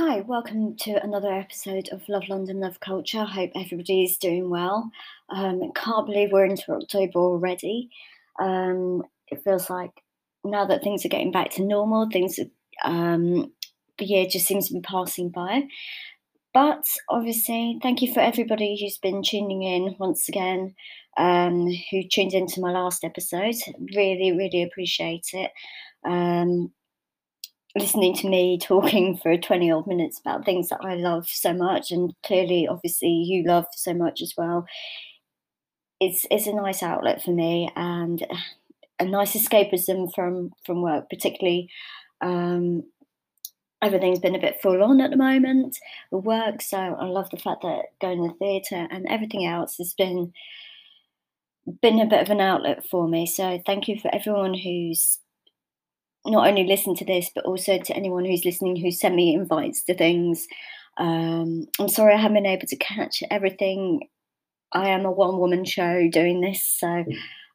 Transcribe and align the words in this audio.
Hi, 0.00 0.20
welcome 0.20 0.76
to 0.82 1.02
another 1.02 1.32
episode 1.32 1.88
of 1.90 2.08
Love 2.08 2.28
London, 2.28 2.60
Love 2.60 2.78
Culture. 2.78 3.24
Hope 3.24 3.50
everybody's 3.56 4.16
doing 4.16 4.48
well. 4.48 4.92
Um, 5.28 5.72
can't 5.74 6.06
believe 6.06 6.28
we're 6.30 6.44
into 6.44 6.70
October 6.70 7.18
already. 7.18 7.90
Um, 8.40 9.02
it 9.26 9.42
feels 9.42 9.68
like 9.68 9.90
now 10.44 10.64
that 10.66 10.84
things 10.84 11.04
are 11.04 11.08
getting 11.08 11.32
back 11.32 11.50
to 11.54 11.64
normal, 11.64 12.08
things 12.12 12.38
um, 12.84 13.52
the 13.98 14.04
year 14.04 14.26
just 14.30 14.46
seems 14.46 14.68
to 14.68 14.74
be 14.74 14.80
passing 14.82 15.30
by. 15.30 15.64
But 16.54 16.84
obviously, 17.08 17.80
thank 17.82 18.00
you 18.00 18.14
for 18.14 18.20
everybody 18.20 18.78
who's 18.80 18.98
been 18.98 19.24
tuning 19.24 19.64
in 19.64 19.96
once 19.98 20.28
again, 20.28 20.76
um, 21.16 21.66
who 21.90 22.04
tuned 22.04 22.34
into 22.34 22.60
my 22.60 22.70
last 22.70 23.02
episode. 23.02 23.56
Really, 23.96 24.30
really 24.30 24.62
appreciate 24.62 25.26
it. 25.32 25.50
Um, 26.08 26.72
listening 27.78 28.14
to 28.16 28.28
me 28.28 28.58
talking 28.58 29.16
for 29.16 29.36
20 29.36 29.70
odd 29.70 29.86
minutes 29.86 30.18
about 30.18 30.44
things 30.44 30.68
that 30.68 30.80
I 30.82 30.94
love 30.94 31.28
so 31.28 31.52
much, 31.52 31.90
and 31.90 32.14
clearly, 32.24 32.66
obviously, 32.68 33.08
you 33.08 33.44
love 33.44 33.66
so 33.72 33.94
much 33.94 34.20
as 34.22 34.34
well. 34.36 34.66
It's 36.00 36.26
it's 36.30 36.46
a 36.46 36.52
nice 36.52 36.82
outlet 36.82 37.22
for 37.22 37.32
me 37.32 37.70
and 37.74 38.24
a 39.00 39.04
nice 39.04 39.34
escapism 39.34 40.12
from 40.14 40.52
from 40.64 40.82
work, 40.82 41.10
particularly. 41.10 41.70
Um, 42.20 42.84
everything's 43.82 44.18
been 44.18 44.34
a 44.34 44.40
bit 44.40 44.60
full 44.60 44.82
on 44.82 45.00
at 45.00 45.10
the 45.10 45.16
moment 45.16 45.78
with 46.10 46.24
work, 46.24 46.62
so 46.62 46.78
I 46.78 47.04
love 47.04 47.30
the 47.30 47.36
fact 47.36 47.62
that 47.62 47.86
going 48.00 48.22
to 48.22 48.28
the 48.28 48.34
theatre 48.34 48.88
and 48.90 49.06
everything 49.08 49.46
else 49.46 49.76
has 49.78 49.94
been 49.94 50.32
been 51.82 52.00
a 52.00 52.06
bit 52.06 52.22
of 52.22 52.30
an 52.30 52.40
outlet 52.40 52.86
for 52.86 53.08
me. 53.08 53.26
So 53.26 53.60
thank 53.66 53.88
you 53.88 53.98
for 53.98 54.12
everyone 54.14 54.54
who's 54.54 55.18
not 56.26 56.46
only 56.46 56.64
listen 56.64 56.94
to 56.96 57.04
this, 57.04 57.30
but 57.34 57.44
also 57.44 57.78
to 57.78 57.96
anyone 57.96 58.24
who's 58.24 58.44
listening 58.44 58.76
who 58.76 58.90
sent 58.90 59.14
me 59.14 59.34
invites 59.34 59.82
to 59.84 59.94
things. 59.94 60.46
Um, 60.98 61.66
I'm 61.78 61.88
sorry 61.88 62.14
I 62.14 62.18
haven't 62.18 62.42
been 62.42 62.46
able 62.46 62.66
to 62.66 62.76
catch 62.76 63.22
everything. 63.30 64.08
I 64.72 64.88
am 64.88 65.06
a 65.06 65.12
one 65.12 65.38
woman 65.38 65.64
show 65.64 66.08
doing 66.10 66.40
this, 66.40 66.62
so 66.62 67.04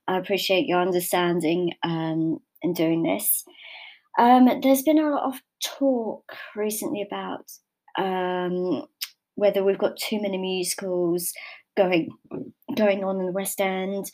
I 0.08 0.18
appreciate 0.18 0.66
your 0.66 0.82
understanding 0.82 1.74
um, 1.84 2.40
in 2.62 2.74
doing 2.74 3.04
this. 3.04 3.44
Um, 4.18 4.50
there's 4.62 4.84
been 4.84 5.00
a 5.00 5.10
lot 5.10 5.24
of 5.24 5.42
talk 5.64 6.32
recently 6.56 7.02
about 7.02 7.52
um, 7.98 8.86
whether 9.36 9.64
we've 9.64 9.78
got 9.78 9.98
too 9.98 10.22
many 10.22 10.38
musicals 10.38 11.32
going 11.76 12.10
going 12.76 13.04
on 13.04 13.20
in 13.20 13.26
the 13.26 13.32
West 13.32 13.60
End. 13.60 14.10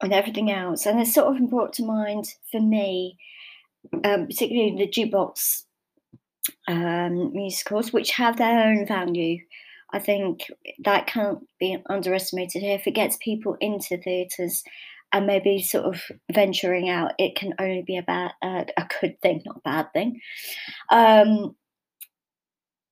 And 0.00 0.12
everything 0.12 0.50
else. 0.50 0.86
And 0.86 1.00
it's 1.00 1.12
sort 1.12 1.36
of 1.36 1.50
brought 1.50 1.72
to 1.74 1.84
mind 1.84 2.26
for 2.52 2.60
me, 2.60 3.18
um, 4.04 4.28
particularly 4.28 4.76
the 4.76 4.86
jukebox 4.86 5.64
um, 6.68 7.32
musicals, 7.32 7.92
which 7.92 8.12
have 8.12 8.36
their 8.36 8.68
own 8.68 8.86
value. 8.86 9.38
I 9.92 9.98
think 9.98 10.52
that 10.84 11.08
can't 11.08 11.40
be 11.58 11.78
underestimated 11.88 12.62
here. 12.62 12.76
If 12.76 12.86
it 12.86 12.94
gets 12.94 13.16
people 13.20 13.56
into 13.60 13.96
theatres 13.96 14.62
and 15.12 15.26
maybe 15.26 15.62
sort 15.62 15.86
of 15.86 16.02
venturing 16.32 16.88
out, 16.88 17.14
it 17.18 17.34
can 17.34 17.54
only 17.58 17.82
be 17.82 17.96
a 17.96 18.02
bad, 18.02 18.32
uh, 18.40 18.64
a 18.76 18.86
good 19.00 19.20
thing, 19.20 19.42
not 19.46 19.56
a 19.56 19.60
bad 19.60 19.92
thing. 19.92 20.20
Um, 20.90 21.56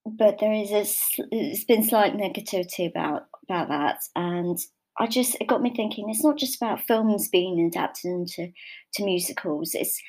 but 0.07 0.39
there 0.41 0.53
is 0.53 0.71
a, 0.71 0.87
it's 1.31 1.65
been 1.65 1.85
slight 1.85 2.15
negativity 2.15 2.89
about 2.89 3.27
about 3.49 3.69
that, 3.69 4.01
and 4.17 4.59
I 4.99 5.07
just 5.07 5.37
it 5.41 5.47
got 5.47 5.63
me 5.63 5.73
thinking. 5.75 6.09
It's 6.09 6.25
not 6.25 6.39
just 6.39 6.57
about 6.57 6.87
films 6.87 7.29
being 7.29 7.61
adapted 7.61 8.11
into 8.11 8.53
to 8.95 9.05
musicals. 9.05 9.75
It's 9.75 10.01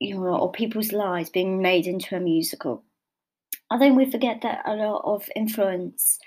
you 0.00 0.14
know, 0.14 0.38
or 0.38 0.52
people's 0.52 0.92
lives 0.92 1.30
being 1.30 1.60
made 1.60 1.86
into 1.86 2.16
a 2.16 2.20
musical. 2.20 2.84
I 3.70 3.78
think 3.78 3.96
we 3.96 4.10
forget 4.10 4.40
that 4.42 4.62
a 4.64 4.74
lot 4.74 5.02
of 5.04 5.28
influence 5.34 6.18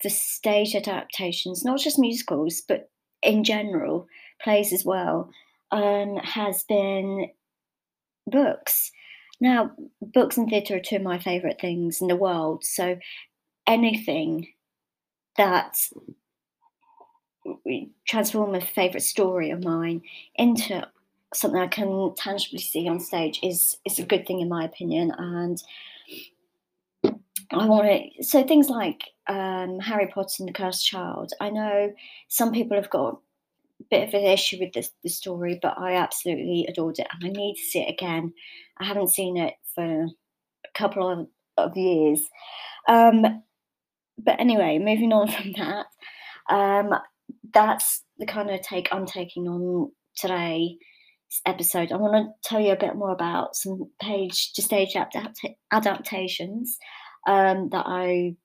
for 0.00 0.08
stage 0.08 0.74
adaptations, 0.74 1.64
not 1.64 1.80
just 1.80 1.98
musicals, 1.98 2.62
but 2.66 2.90
in 3.22 3.44
general, 3.44 4.06
plays 4.42 4.72
as 4.72 4.84
well, 4.84 5.30
um, 5.70 6.16
has 6.16 6.64
been 6.64 7.30
books. 8.26 8.90
Now, 9.40 9.72
books 10.00 10.36
and 10.36 10.48
theatre 10.48 10.76
are 10.76 10.80
two 10.80 10.96
of 10.96 11.02
my 11.02 11.18
favourite 11.18 11.60
things 11.60 12.00
in 12.00 12.08
the 12.08 12.16
world. 12.16 12.64
So 12.64 12.98
anything 13.66 14.48
that 15.36 15.76
we 17.64 17.90
transform 18.06 18.54
a 18.54 18.60
favourite 18.60 19.02
story 19.02 19.50
of 19.50 19.64
mine 19.64 20.02
into 20.36 20.86
something 21.34 21.60
I 21.60 21.66
can 21.66 22.14
tangibly 22.16 22.58
see 22.58 22.88
on 22.88 23.00
stage 23.00 23.40
is 23.42 23.78
is 23.84 23.98
a 23.98 24.04
good 24.06 24.26
thing 24.26 24.40
in 24.40 24.48
my 24.48 24.64
opinion. 24.64 25.12
And 25.16 25.62
I 27.50 27.66
want 27.66 27.86
to 27.86 28.24
so 28.24 28.42
things 28.44 28.68
like 28.68 29.02
um, 29.26 29.78
Harry 29.80 30.06
Potter 30.06 30.36
and 30.40 30.48
the 30.48 30.52
Cursed 30.52 30.86
Child. 30.86 31.32
I 31.40 31.50
know 31.50 31.92
some 32.28 32.52
people 32.52 32.76
have 32.76 32.90
got 32.90 33.14
a 33.14 33.84
bit 33.90 34.08
of 34.08 34.14
an 34.14 34.24
issue 34.26 34.58
with 34.60 34.72
this 34.72 34.90
the 35.02 35.08
story, 35.08 35.58
but 35.60 35.78
I 35.78 35.94
absolutely 35.94 36.66
adored 36.68 36.98
it, 36.98 37.08
and 37.12 37.24
I 37.24 37.28
need 37.28 37.56
to 37.56 37.62
see 37.62 37.80
it 37.80 37.92
again. 37.92 38.32
I 38.78 38.84
haven't 38.84 39.10
seen 39.10 39.36
it 39.36 39.54
for 39.74 40.04
a 40.04 40.78
couple 40.78 41.08
of, 41.08 41.26
of 41.56 41.76
years. 41.76 42.20
Um, 42.88 43.42
but 44.18 44.40
anyway, 44.40 44.78
moving 44.78 45.12
on 45.12 45.28
from 45.30 45.52
that, 45.52 45.86
um, 46.48 46.94
that's 47.52 48.04
the 48.18 48.26
kind 48.26 48.50
of 48.50 48.60
take 48.62 48.88
I'm 48.92 49.06
taking 49.06 49.48
on 49.48 49.90
today 50.16 50.76
episode. 51.46 51.92
I 51.92 51.96
want 51.96 52.14
to 52.14 52.48
tell 52.48 52.60
you 52.60 52.72
a 52.72 52.76
bit 52.76 52.94
more 52.94 53.12
about 53.12 53.56
some 53.56 53.90
page 54.00 54.52
to 54.54 54.62
stage 54.62 54.94
adapt- 54.94 55.46
adaptations 55.72 56.78
um, 57.26 57.70
that 57.70 57.84
I 57.86 58.36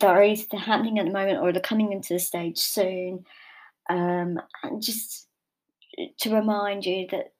that 0.00 0.10
are 0.10 0.22
either 0.22 0.58
happening 0.58 0.98
at 0.98 1.06
the 1.06 1.12
moment 1.12 1.38
or 1.40 1.50
they're 1.50 1.62
coming 1.62 1.92
into 1.92 2.12
the 2.14 2.20
stage 2.20 2.58
soon, 2.58 3.24
um, 3.88 4.38
and 4.62 4.82
just 4.82 5.26
to 6.20 6.34
remind 6.34 6.84
you 6.84 7.06
that 7.10 7.32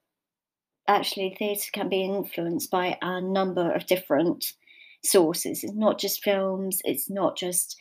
actually 0.87 1.35
theatre 1.37 1.69
can 1.71 1.89
be 1.89 2.03
influenced 2.03 2.71
by 2.71 2.97
a 3.01 3.21
number 3.21 3.71
of 3.71 3.85
different 3.85 4.53
sources. 5.03 5.63
It's 5.63 5.73
not 5.73 5.99
just 5.99 6.23
films, 6.23 6.81
it's 6.83 7.09
not 7.09 7.37
just 7.37 7.77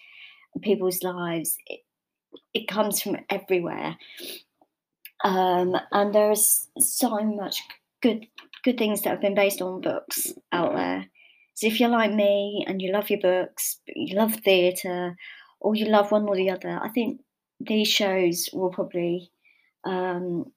people's 0.62 1.03
lives, 1.03 1.56
it, 1.67 1.81
it 2.55 2.69
comes 2.69 3.03
from 3.03 3.17
everywhere. 3.31 3.97
Um, 5.25 5.77
and 5.93 6.15
there's 6.15 6.69
so 6.79 7.21
much 7.21 7.61
good 8.03 8.27
good 8.65 8.79
things 8.79 9.03
that 9.03 9.11
have 9.11 9.21
been 9.21 9.34
based 9.34 9.62
on 9.62 9.81
books 9.81 10.33
out 10.53 10.75
there. 10.75 11.06
So 11.55 11.67
if 11.67 11.81
you're 11.81 11.89
like 11.89 12.12
me 12.12 12.65
and 12.69 12.81
you 12.81 12.93
love 12.93 13.11
your 13.11 13.21
books, 13.21 13.81
you 13.87 14.17
love 14.17 14.35
theatre, 14.35 15.17
or 15.61 15.75
you 15.75 15.87
love 15.87 16.12
one 16.12 16.29
or 16.29 16.37
the 16.37 16.50
other, 16.50 16.79
I 16.83 16.89
think 16.89 17.21
these 17.61 17.89
shows 17.89 18.49
will 18.53 18.71
probably 18.71 19.31
um, 19.85 20.53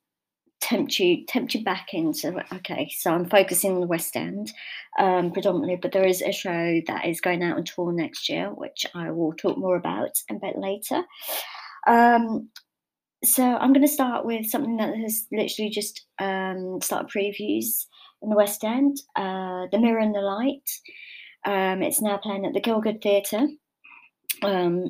tempt 0.62 1.00
you 1.00 1.26
tempt 1.26 1.54
you 1.54 1.64
back 1.64 1.94
into 1.94 2.34
okay 2.54 2.90
so 2.96 3.12
i'm 3.12 3.28
focusing 3.28 3.74
on 3.74 3.82
the 3.82 3.88
west 3.88 4.16
end 4.16 4.52
um, 5.00 5.32
predominantly 5.32 5.76
but 5.76 5.92
there 5.92 6.06
is 6.06 6.22
a 6.22 6.32
show 6.32 6.80
that 6.88 7.06
is 7.06 7.20
going 7.20 7.44
out 7.44 7.58
on 7.58 7.64
tour 7.64 7.92
next 7.92 8.30
year 8.30 8.48
which 8.50 8.86
i 8.94 9.10
will 9.10 9.34
talk 9.34 9.58
more 9.58 9.76
about 9.76 10.12
a 10.30 10.36
bit 10.36 10.58
later 10.58 11.04
um, 11.88 12.48
so 13.24 13.44
i'm 13.44 13.74
going 13.74 13.86
to 13.86 13.92
start 13.92 14.26
with 14.26 14.46
something 14.46 14.78
that 14.78 14.96
has 14.96 15.26
literally 15.32 15.70
just 15.70 16.06
um, 16.20 16.80
started 16.82 17.10
previews 17.10 17.86
in 18.22 18.30
the 18.30 18.36
west 18.36 18.64
end 18.64 18.98
uh, 19.16 19.66
the 19.72 19.80
mirror 19.80 20.00
and 20.00 20.16
the 20.16 20.22
light 20.22 20.70
um, 21.44 21.82
it's 21.82 22.02
now 22.02 22.18
playing 22.18 22.46
at 22.46 22.54
the 22.54 22.62
Gielgud 22.62 23.02
theatre 23.02 23.48
um, 24.44 24.90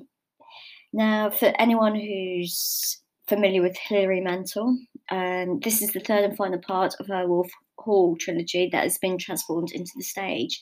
now 0.92 1.30
for 1.30 1.54
anyone 1.58 1.96
who's 1.96 3.02
familiar 3.32 3.62
with 3.62 3.78
Hilary 3.78 4.20
Mantel. 4.20 4.78
Um, 5.12 5.60
this 5.60 5.82
is 5.82 5.92
the 5.92 6.00
third 6.00 6.24
and 6.24 6.38
final 6.38 6.60
part 6.60 6.96
of 7.00 7.08
her 7.08 7.28
Wolf 7.28 7.52
Hall 7.78 8.16
trilogy 8.20 8.70
that 8.72 8.84
has 8.84 8.98
been 8.98 9.18
transformed 9.18 9.72
into 9.72 9.92
the 9.96 10.04
stage. 10.04 10.62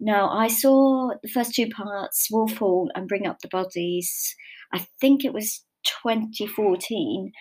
Now, 0.00 0.30
I 0.30 0.48
saw 0.48 1.10
the 1.22 1.28
first 1.28 1.54
two 1.54 1.68
parts, 1.68 2.28
Wolf 2.30 2.56
Hall 2.56 2.90
and 2.94 3.08
Bring 3.08 3.26
Up 3.26 3.38
the 3.40 3.48
Bodies, 3.48 4.34
I 4.72 4.86
think 5.00 5.24
it 5.24 5.32
was 5.32 5.64
2014. 6.02 7.32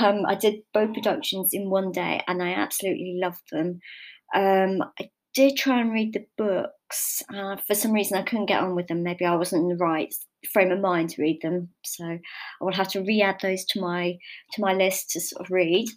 Um, 0.00 0.26
I 0.26 0.34
did 0.34 0.60
both 0.72 0.94
productions 0.94 1.50
in 1.52 1.70
one 1.70 1.90
day 1.90 2.22
and 2.28 2.42
I 2.42 2.50
absolutely 2.52 3.18
loved 3.20 3.42
them. 3.50 3.80
Um, 4.34 4.82
I 5.00 5.10
did 5.34 5.56
try 5.56 5.80
and 5.80 5.92
read 5.92 6.12
the 6.12 6.26
books. 6.36 7.22
Uh, 7.32 7.56
for 7.66 7.74
some 7.74 7.92
reason, 7.92 8.18
I 8.18 8.22
couldn't 8.22 8.46
get 8.46 8.62
on 8.62 8.76
with 8.76 8.86
them. 8.86 9.02
Maybe 9.02 9.24
I 9.24 9.34
wasn't 9.34 9.62
in 9.62 9.68
the 9.68 9.76
right 9.76 10.14
frame 10.52 10.72
of 10.72 10.80
mind 10.80 11.10
to 11.10 11.22
read 11.22 11.40
them. 11.42 11.68
So 11.84 12.04
I 12.04 12.20
will 12.60 12.72
have 12.72 12.88
to 12.88 13.02
re-add 13.02 13.38
those 13.42 13.64
to 13.66 13.80
my 13.80 14.18
to 14.52 14.60
my 14.60 14.72
list 14.72 15.10
to 15.10 15.20
sort 15.20 15.44
of 15.44 15.50
read. 15.50 15.88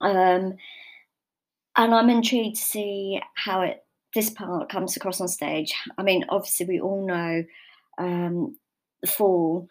Um, 0.00 0.54
and 1.76 1.94
I'm 1.94 2.10
intrigued 2.10 2.56
to 2.56 2.62
see 2.62 3.20
how 3.34 3.62
it 3.62 3.84
this 4.14 4.30
part 4.30 4.70
comes 4.70 4.96
across 4.96 5.20
on 5.20 5.28
stage. 5.28 5.72
I 5.98 6.02
mean, 6.02 6.24
obviously, 6.28 6.66
we 6.66 6.80
all 6.80 7.06
know 7.06 7.44
um, 7.98 8.56
the 9.02 9.08
fall 9.08 9.66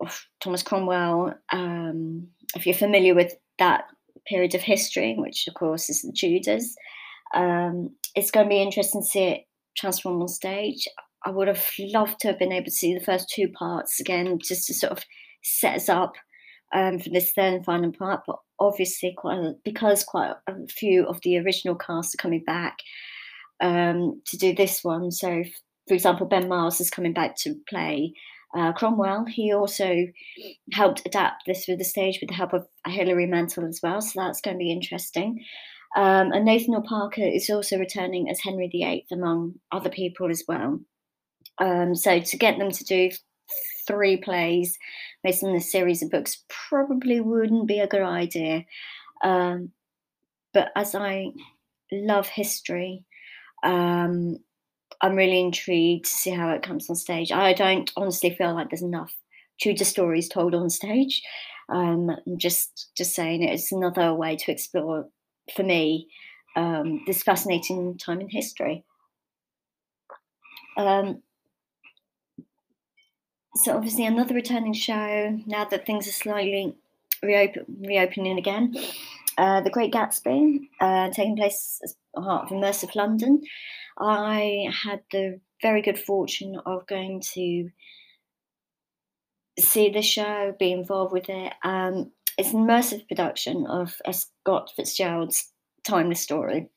of 0.00 0.26
Thomas 0.42 0.62
Cromwell. 0.62 1.34
Um, 1.52 2.28
if 2.54 2.66
you're 2.66 2.74
familiar 2.74 3.14
with 3.14 3.34
that 3.58 3.84
period 4.26 4.54
of 4.54 4.60
history, 4.60 5.14
which 5.16 5.46
of 5.48 5.54
course 5.54 5.88
is 5.88 6.02
the 6.02 6.12
Tudors, 6.12 6.74
Um, 7.34 7.94
it's 8.16 8.30
going 8.30 8.46
to 8.46 8.50
be 8.50 8.60
interesting 8.60 9.02
to 9.02 9.06
see 9.06 9.22
it 9.22 9.44
transform 9.76 10.20
on 10.20 10.28
stage. 10.28 10.88
I 11.24 11.30
would 11.30 11.48
have 11.48 11.64
loved 11.78 12.20
to 12.20 12.28
have 12.28 12.38
been 12.38 12.52
able 12.52 12.66
to 12.66 12.70
see 12.70 12.94
the 12.94 13.04
first 13.04 13.28
two 13.28 13.48
parts 13.48 14.00
again, 14.00 14.38
just 14.42 14.66
to 14.66 14.74
sort 14.74 14.92
of 14.92 15.04
set 15.42 15.76
us 15.76 15.88
up 15.88 16.14
um, 16.74 16.98
for 16.98 17.10
this 17.10 17.32
third 17.32 17.54
and 17.54 17.64
final 17.64 17.92
part. 17.92 18.22
But 18.26 18.36
obviously, 18.58 19.14
quite 19.16 19.38
a, 19.38 19.54
because 19.64 20.04
quite 20.04 20.34
a 20.46 20.54
few 20.68 21.06
of 21.06 21.20
the 21.22 21.38
original 21.38 21.74
cast 21.74 22.14
are 22.14 22.22
coming 22.22 22.44
back 22.44 22.78
um, 23.60 24.22
to 24.26 24.36
do 24.36 24.54
this 24.54 24.82
one. 24.82 25.10
So, 25.10 25.44
for 25.88 25.94
example, 25.94 26.26
Ben 26.26 26.48
Miles 26.48 26.80
is 26.80 26.90
coming 26.90 27.12
back 27.12 27.36
to 27.40 27.54
play 27.68 28.14
uh, 28.56 28.72
Cromwell. 28.72 29.26
He 29.26 29.52
also 29.52 30.06
helped 30.72 31.02
adapt 31.06 31.42
this 31.46 31.64
for 31.64 31.76
the 31.76 31.84
stage 31.84 32.18
with 32.20 32.30
the 32.30 32.36
help 32.36 32.52
of 32.52 32.66
Hilary 32.86 33.26
Mantel 33.26 33.66
as 33.66 33.80
well. 33.82 34.00
So 34.00 34.20
that's 34.20 34.40
going 34.40 34.56
to 34.56 34.58
be 34.58 34.72
interesting. 34.72 35.44
Um, 35.96 36.32
and 36.32 36.44
Nathaniel 36.44 36.82
Parker 36.82 37.22
is 37.22 37.50
also 37.50 37.76
returning 37.76 38.30
as 38.30 38.40
Henry 38.40 38.68
VIII, 38.68 39.06
among 39.12 39.54
other 39.72 39.90
people 39.90 40.30
as 40.30 40.44
well. 40.46 40.80
Um, 41.60 41.94
so 41.94 42.20
to 42.20 42.36
get 42.36 42.58
them 42.58 42.70
to 42.70 42.84
do 42.84 43.10
three 43.86 44.16
plays 44.16 44.78
based 45.22 45.44
on 45.44 45.52
this 45.52 45.70
series 45.70 46.02
of 46.02 46.10
books 46.10 46.44
probably 46.48 47.20
wouldn't 47.20 47.68
be 47.68 47.80
a 47.80 47.86
good 47.86 48.02
idea. 48.02 48.64
Um, 49.22 49.72
but 50.52 50.70
as 50.74 50.94
I 50.94 51.28
love 51.92 52.26
history, 52.26 53.04
um, 53.62 54.38
I'm 55.02 55.14
really 55.14 55.40
intrigued 55.40 56.06
to 56.06 56.10
see 56.10 56.30
how 56.30 56.50
it 56.50 56.62
comes 56.62 56.88
on 56.90 56.96
stage. 56.96 57.32
I 57.32 57.52
don't 57.52 57.90
honestly 57.96 58.30
feel 58.30 58.54
like 58.54 58.70
there's 58.70 58.82
enough 58.82 59.14
Tudor 59.60 59.84
stories 59.84 60.28
told 60.28 60.54
on 60.54 60.70
stage. 60.70 61.22
Um, 61.68 62.10
just 62.36 62.90
just 62.96 63.14
saying 63.14 63.42
it's 63.42 63.72
another 63.72 64.14
way 64.14 64.36
to 64.36 64.50
explore 64.50 65.06
for 65.54 65.62
me 65.62 66.08
um, 66.56 67.02
this 67.06 67.22
fascinating 67.22 67.96
time 67.98 68.20
in 68.20 68.28
history. 68.28 68.84
Um, 70.76 71.22
so 73.56 73.76
obviously 73.76 74.06
another 74.06 74.34
returning 74.34 74.72
show 74.72 75.38
now 75.46 75.64
that 75.64 75.86
things 75.86 76.06
are 76.06 76.12
slightly 76.12 76.76
reopen, 77.22 77.64
reopening 77.80 78.38
again. 78.38 78.74
Uh, 79.38 79.60
the 79.60 79.70
Great 79.70 79.92
Gatsby, 79.92 80.68
uh, 80.80 81.10
taking 81.10 81.36
place 81.36 81.80
as 81.82 81.96
part 82.14 82.44
of 82.44 82.50
Immersive 82.50 82.94
London. 82.94 83.40
I 83.98 84.68
had 84.84 85.00
the 85.10 85.40
very 85.62 85.82
good 85.82 85.98
fortune 85.98 86.60
of 86.66 86.86
going 86.86 87.22
to 87.34 87.70
see 89.58 89.90
the 89.90 90.02
show, 90.02 90.54
be 90.58 90.72
involved 90.72 91.12
with 91.12 91.28
it. 91.28 91.52
Um, 91.64 92.12
it's 92.38 92.52
an 92.52 92.66
immersive 92.66 93.06
production 93.08 93.66
of 93.66 93.94
Scott 94.10 94.72
Fitzgerald's 94.76 95.52
timeless 95.84 96.20
story 96.20 96.68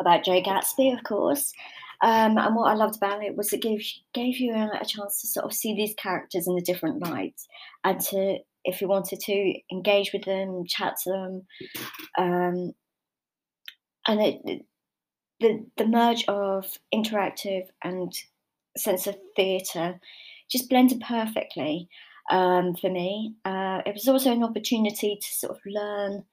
about 0.00 0.24
Jay 0.24 0.42
Gatsby, 0.42 0.96
of 0.96 1.04
course. 1.04 1.52
Um, 2.02 2.38
and 2.38 2.56
what 2.56 2.70
I 2.70 2.74
loved 2.74 2.96
about 2.96 3.22
it 3.22 3.36
was 3.36 3.52
it 3.52 3.60
gave 3.60 3.84
gave 4.14 4.38
you 4.38 4.54
a, 4.54 4.70
a, 4.80 4.84
chance 4.86 5.20
to 5.20 5.26
sort 5.26 5.44
of 5.44 5.52
see 5.52 5.74
these 5.74 5.94
characters 5.94 6.48
in 6.48 6.56
a 6.56 6.62
different 6.62 7.00
light, 7.00 7.40
and 7.84 8.00
to 8.00 8.38
if 8.64 8.80
you 8.80 8.88
wanted 8.88 9.20
to 9.20 9.54
engage 9.70 10.12
with 10.12 10.24
them, 10.24 10.64
chat 10.66 10.96
to 11.04 11.10
them, 11.10 11.46
um, 12.16 12.72
and 14.06 14.20
it, 14.20 14.64
the 15.40 15.66
the 15.76 15.86
merge 15.86 16.24
of 16.26 16.66
interactive 16.94 17.64
and 17.82 18.12
sense 18.76 19.06
of 19.06 19.16
theatre 19.36 20.00
just 20.50 20.68
blended 20.68 21.02
perfectly 21.06 21.88
um, 22.30 22.74
for 22.76 22.90
me. 22.90 23.34
Uh, 23.44 23.82
it 23.86 23.94
was 23.94 24.08
also 24.08 24.32
an 24.32 24.44
opportunity 24.44 25.18
to 25.20 25.28
sort 25.34 25.52
of 25.52 25.60
learn 25.66 26.24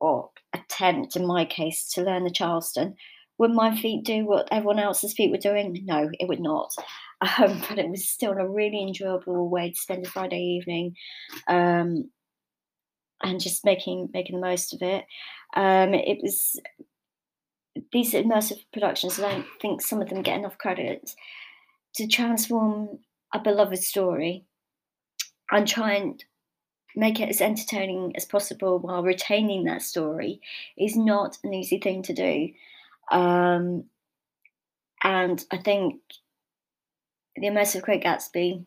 or 0.00 0.30
attempt, 0.54 1.16
in 1.16 1.26
my 1.26 1.44
case, 1.44 1.90
to 1.92 2.02
learn 2.02 2.24
the 2.24 2.30
Charleston. 2.30 2.94
Would 3.38 3.52
my 3.52 3.76
feet 3.76 4.04
do 4.04 4.26
what 4.26 4.48
everyone 4.50 4.78
else's 4.78 5.14
feet 5.14 5.30
were 5.30 5.38
doing? 5.38 5.80
No, 5.84 6.10
it 6.18 6.28
would 6.28 6.40
not. 6.40 6.72
Um, 7.20 7.60
but 7.68 7.80
it 7.80 7.88
was 7.88 8.08
still 8.08 8.30
a 8.30 8.48
really 8.48 8.80
enjoyable 8.80 9.48
way 9.50 9.72
to 9.72 9.76
spend 9.76 10.06
a 10.06 10.08
Friday 10.08 10.38
evening, 10.40 10.94
um, 11.48 12.12
and 13.24 13.40
just 13.40 13.64
making 13.64 14.10
making 14.14 14.36
the 14.36 14.46
most 14.46 14.72
of 14.72 14.82
it. 14.82 15.04
Um, 15.56 15.94
it 15.94 16.18
was 16.22 16.60
these 17.92 18.12
immersive 18.12 18.60
productions. 18.72 19.18
I 19.18 19.32
don't 19.32 19.46
think 19.60 19.82
some 19.82 20.00
of 20.00 20.08
them 20.10 20.22
get 20.22 20.38
enough 20.38 20.58
credit 20.58 21.10
to 21.96 22.06
transform 22.06 23.00
a 23.34 23.40
beloved 23.40 23.82
story 23.82 24.44
and 25.50 25.66
try 25.66 25.94
and 25.94 26.22
make 26.96 27.20
it 27.20 27.28
as 27.28 27.40
entertaining 27.40 28.12
as 28.16 28.24
possible 28.24 28.78
while 28.78 29.02
retaining 29.02 29.64
that 29.64 29.82
story 29.82 30.40
is 30.76 30.96
not 30.96 31.38
an 31.44 31.54
easy 31.54 31.78
thing 31.78 32.02
to 32.02 32.12
do. 32.12 32.48
Um, 33.10 33.84
and 35.02 35.44
I 35.50 35.58
think 35.58 36.00
the 37.36 37.46
immersive 37.46 37.82
Great 37.82 38.02
Gatsby 38.02 38.64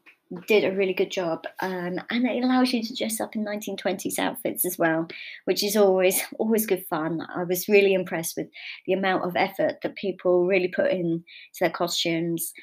did 0.48 0.64
a 0.64 0.76
really 0.76 0.94
good 0.94 1.12
job, 1.12 1.44
um, 1.62 2.00
and 2.10 2.26
it 2.26 2.44
allows 2.44 2.72
you 2.72 2.82
to 2.82 2.96
dress 2.96 3.20
up 3.20 3.36
in 3.36 3.44
1920s 3.44 4.18
outfits 4.18 4.64
as 4.64 4.78
well, 4.78 5.08
which 5.46 5.64
is 5.64 5.76
always 5.76 6.22
always 6.40 6.66
good 6.66 6.86
fun. 6.90 7.22
I 7.36 7.44
was 7.44 7.68
really 7.68 7.94
impressed 7.94 8.38
with 8.38 8.48
the 8.88 8.94
amount 8.94 9.26
of 9.26 9.36
effort 9.36 9.80
that 9.84 9.96
people 9.96 10.48
really 10.48 10.70
put 10.70 10.92
in 10.92 11.24
to 11.56 11.60
their 11.60 11.70
costumes. 11.70 12.54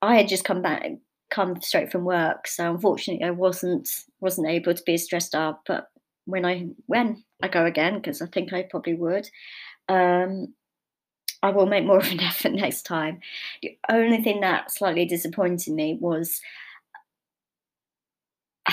I 0.00 0.16
had 0.16 0.28
just 0.28 0.44
come 0.44 0.62
back 0.62 0.84
come 1.30 1.60
straight 1.62 1.90
from 1.90 2.04
work, 2.04 2.46
so 2.46 2.70
unfortunately 2.74 3.24
I 3.24 3.30
wasn't 3.30 3.88
wasn't 4.20 4.48
able 4.48 4.74
to 4.74 4.82
be 4.84 4.94
as 4.94 5.06
dressed 5.06 5.34
up. 5.34 5.62
But 5.66 5.88
when 6.24 6.44
I 6.44 6.66
when 6.86 7.22
I 7.42 7.48
go 7.48 7.64
again, 7.64 7.96
because 7.96 8.20
I 8.20 8.26
think 8.26 8.52
I 8.52 8.64
probably 8.68 8.94
would, 8.94 9.28
um, 9.88 10.54
I 11.42 11.50
will 11.50 11.66
make 11.66 11.84
more 11.84 11.98
of 11.98 12.10
an 12.10 12.20
effort 12.20 12.52
next 12.52 12.82
time. 12.82 13.20
The 13.62 13.76
only 13.88 14.22
thing 14.22 14.40
that 14.40 14.70
slightly 14.70 15.04
disappointed 15.04 15.74
me 15.74 15.98
was 16.00 16.40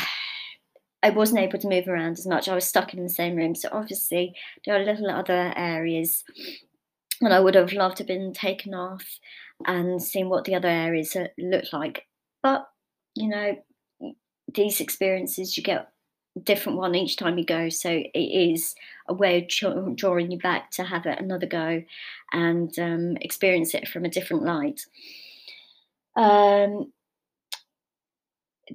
I 1.03 1.09
wasn't 1.09 1.39
able 1.41 1.59
to 1.59 1.67
move 1.67 1.87
around 1.87 2.19
as 2.19 2.27
much. 2.27 2.47
I 2.47 2.55
was 2.55 2.65
stuck 2.65 2.93
in 2.93 3.03
the 3.03 3.09
same 3.09 3.35
room. 3.35 3.55
So 3.55 3.69
obviously 3.71 4.35
there 4.65 4.75
are 4.75 4.83
little 4.83 5.09
other 5.09 5.53
areas 5.55 6.23
and 7.21 7.33
I 7.33 7.39
would 7.39 7.55
have 7.55 7.73
loved 7.73 7.97
to 7.97 8.03
have 8.03 8.07
been 8.07 8.33
taken 8.33 8.73
off 8.73 9.05
and 9.65 10.01
seen 10.01 10.29
what 10.29 10.45
the 10.45 10.55
other 10.55 10.69
areas 10.69 11.17
looked 11.37 11.73
like. 11.73 12.05
But 12.41 12.67
you 13.15 13.27
know, 13.27 13.55
these 14.53 14.79
experiences 14.79 15.57
you 15.57 15.63
get 15.63 15.89
different 16.43 16.77
one 16.77 16.95
each 16.95 17.17
time 17.17 17.37
you 17.37 17.45
go, 17.45 17.69
so 17.69 17.89
it 17.89 18.17
is 18.17 18.75
a 19.07 19.13
way 19.13 19.47
of 19.63 19.95
drawing 19.95 20.31
you 20.31 20.37
back 20.39 20.71
to 20.71 20.83
have 20.83 21.05
another 21.05 21.47
go 21.47 21.83
and 22.31 22.77
um, 22.79 23.17
experience 23.21 23.73
it 23.73 23.87
from 23.87 24.05
a 24.05 24.09
different 24.09 24.43
light. 24.43 24.81
Um, 26.15 26.91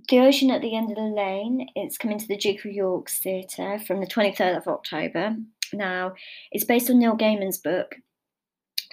the 0.09 0.21
Ocean 0.21 0.51
at 0.51 0.61
the 0.61 0.75
End 0.75 0.91
of 0.91 0.97
the 0.97 1.03
Lane. 1.03 1.69
It's 1.75 1.99
coming 1.99 2.19
to 2.19 2.27
the 2.27 2.37
Duke 2.37 2.65
of 2.65 2.73
York's 2.73 3.19
Theatre 3.19 3.79
from 3.79 4.01
the 4.01 4.07
23rd 4.07 4.57
of 4.57 4.69
October. 4.69 5.37
Now, 5.73 6.15
it's 6.51 6.65
based 6.65 6.91
on 6.91 6.99
Neil 6.99 7.17
Gaiman's 7.17 7.59
book, 7.59 7.97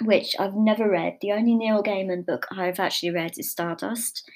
which 0.04 0.36
I've 0.40 0.56
never 0.56 0.90
read. 0.90 1.18
The 1.22 1.32
only 1.32 1.56
Neil 1.56 1.84
Gaiman 1.84 2.26
book 2.26 2.48
I've 2.52 2.80
actually 2.80 3.12
read 3.12 3.38
is 3.38 3.52
Stardust. 3.52 4.30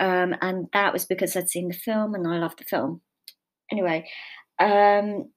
Um, 0.00 0.34
and 0.40 0.68
that 0.72 0.92
was 0.92 1.04
because 1.04 1.36
I'd 1.36 1.48
seen 1.48 1.68
the 1.68 1.74
film 1.74 2.14
and 2.14 2.26
I 2.26 2.38
loved 2.38 2.58
the 2.58 2.64
film. 2.64 3.02
Anyway, 3.70 4.08
um, 4.58 5.30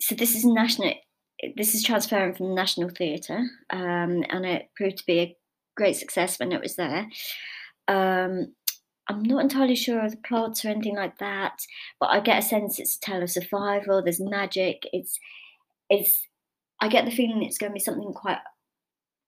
so 0.00 0.14
this 0.14 0.34
is 0.34 0.44
national. 0.44 0.94
This 1.56 1.74
is 1.74 1.82
transferring 1.82 2.34
from 2.34 2.48
the 2.48 2.54
National 2.54 2.90
Theatre, 2.90 3.44
um, 3.70 4.24
and 4.28 4.44
it 4.44 4.68
proved 4.76 4.98
to 4.98 5.06
be 5.06 5.18
a 5.20 5.36
great 5.76 5.96
success 5.96 6.38
when 6.38 6.52
it 6.52 6.60
was 6.60 6.76
there. 6.76 7.08
Um, 7.88 8.54
I'm 9.08 9.22
not 9.22 9.42
entirely 9.42 9.74
sure 9.74 10.04
of 10.04 10.12
the 10.12 10.16
plots 10.18 10.64
or 10.64 10.68
anything 10.68 10.96
like 10.96 11.18
that, 11.18 11.60
but 11.98 12.10
I 12.10 12.20
get 12.20 12.38
a 12.38 12.42
sense 12.42 12.78
it's 12.78 12.96
a 12.96 13.00
tale 13.00 13.22
of 13.22 13.30
survival. 13.30 14.02
There's 14.02 14.20
magic. 14.20 14.82
It's, 14.92 15.18
it's. 15.88 16.22
I 16.80 16.88
get 16.88 17.04
the 17.04 17.10
feeling 17.10 17.42
it's 17.42 17.58
going 17.58 17.70
to 17.70 17.74
be 17.74 17.80
something 17.80 18.12
quite 18.12 18.38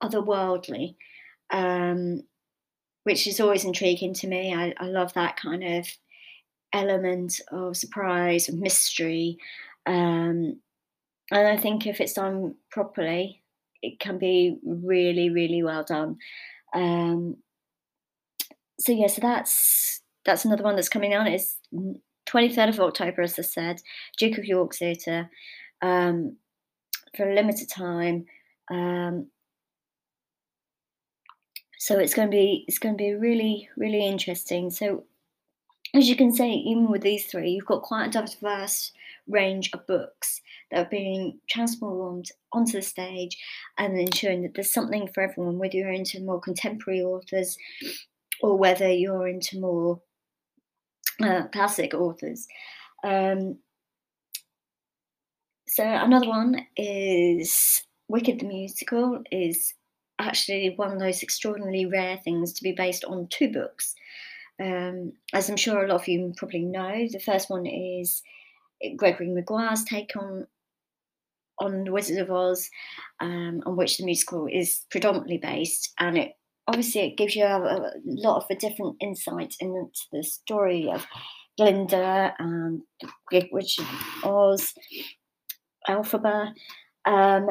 otherworldly. 0.02 0.96
Um, 1.50 2.22
which 3.04 3.26
is 3.26 3.40
always 3.40 3.64
intriguing 3.64 4.14
to 4.14 4.26
me. 4.26 4.54
I, 4.54 4.74
I 4.78 4.86
love 4.86 5.12
that 5.14 5.36
kind 5.36 5.64
of 5.64 5.86
element 6.72 7.40
of 7.50 7.76
surprise 7.76 8.48
and 8.48 8.60
mystery. 8.60 9.38
Um, 9.86 10.60
and 11.30 11.48
I 11.48 11.56
think 11.56 11.86
if 11.86 12.00
it's 12.00 12.14
done 12.14 12.54
properly, 12.70 13.42
it 13.82 13.98
can 13.98 14.18
be 14.18 14.58
really, 14.64 15.30
really 15.30 15.62
well 15.62 15.84
done. 15.84 16.18
Um, 16.74 17.36
so 18.78 18.92
yeah, 18.92 19.06
so 19.06 19.20
that's 19.20 20.00
that's 20.24 20.44
another 20.44 20.62
one 20.62 20.76
that's 20.76 20.88
coming 20.88 21.14
out. 21.14 21.26
It's 21.26 21.58
23rd 22.28 22.68
of 22.68 22.80
October, 22.80 23.22
as 23.22 23.38
I 23.38 23.42
said, 23.42 23.80
Duke 24.18 24.38
of 24.38 24.44
York 24.44 24.74
Theatre 24.74 25.30
um, 25.80 26.36
for 27.16 27.28
a 27.28 27.34
limited 27.34 27.68
time. 27.68 28.26
Um, 28.70 29.28
so 31.78 31.98
it's 31.98 32.14
going 32.14 32.30
to 32.30 32.36
be 32.36 32.64
it's 32.68 32.78
going 32.78 32.96
to 32.96 33.02
be 33.02 33.14
really 33.14 33.68
really 33.76 34.06
interesting. 34.06 34.70
So 34.70 35.04
as 35.94 36.08
you 36.08 36.16
can 36.16 36.32
see, 36.32 36.52
even 36.66 36.90
with 36.90 37.02
these 37.02 37.26
three, 37.26 37.50
you've 37.50 37.66
got 37.66 37.82
quite 37.82 38.06
a 38.06 38.26
diverse 38.26 38.92
range 39.28 39.70
of 39.72 39.86
books 39.86 40.40
that 40.70 40.86
are 40.86 40.90
being 40.90 41.38
transformed 41.48 42.26
onto 42.52 42.72
the 42.72 42.82
stage 42.82 43.36
and 43.78 43.98
ensuring 43.98 44.42
that 44.42 44.54
there's 44.54 44.72
something 44.72 45.08
for 45.08 45.22
everyone, 45.22 45.58
whether 45.58 45.76
you're 45.76 45.92
into 45.92 46.20
more 46.20 46.40
contemporary 46.40 47.02
authors 47.02 47.56
or 48.40 48.56
whether 48.56 48.90
you're 48.90 49.28
into 49.28 49.60
more 49.60 50.00
uh, 51.22 51.46
classic 51.52 51.94
authors. 51.94 52.46
Um, 53.04 53.58
so 55.68 55.84
another 55.84 56.28
one 56.28 56.66
is 56.76 57.82
Wicked 58.08 58.40
the 58.40 58.46
musical 58.46 59.22
is 59.30 59.72
actually 60.18 60.74
one 60.76 60.92
of 60.92 60.98
those 60.98 61.22
extraordinarily 61.22 61.86
rare 61.86 62.18
things 62.18 62.52
to 62.52 62.62
be 62.62 62.72
based 62.72 63.04
on 63.04 63.26
two 63.30 63.50
books. 63.50 63.94
Um, 64.62 65.12
as 65.32 65.50
I'm 65.50 65.56
sure 65.56 65.84
a 65.84 65.88
lot 65.88 66.02
of 66.02 66.08
you 66.08 66.32
probably 66.36 66.64
know, 66.64 67.06
the 67.10 67.18
first 67.18 67.50
one 67.50 67.66
is 67.66 68.22
Gregory 68.96 69.28
Maguire's 69.28 69.84
take 69.84 70.14
on 70.16 70.46
on 71.60 71.84
the 71.84 71.92
Wizard 71.92 72.18
of 72.18 72.30
Oz, 72.30 72.68
um, 73.20 73.62
on 73.66 73.76
which 73.76 73.98
the 73.98 74.04
musical 74.04 74.46
is 74.50 74.84
predominantly 74.90 75.38
based, 75.38 75.92
and 75.98 76.16
it 76.16 76.32
obviously 76.66 77.02
it 77.02 77.16
gives 77.16 77.34
you 77.34 77.44
a, 77.44 77.58
a 77.60 77.92
lot 78.04 78.36
of 78.36 78.44
a 78.50 78.54
different 78.56 78.96
insight 79.00 79.54
into 79.60 80.00
the 80.12 80.22
story 80.22 80.88
of 80.92 81.06
Glinda 81.58 82.34
and 82.38 82.82
of 83.32 83.44
Oz, 84.24 84.74
Elphaba. 85.88 86.52
Um, 87.04 87.48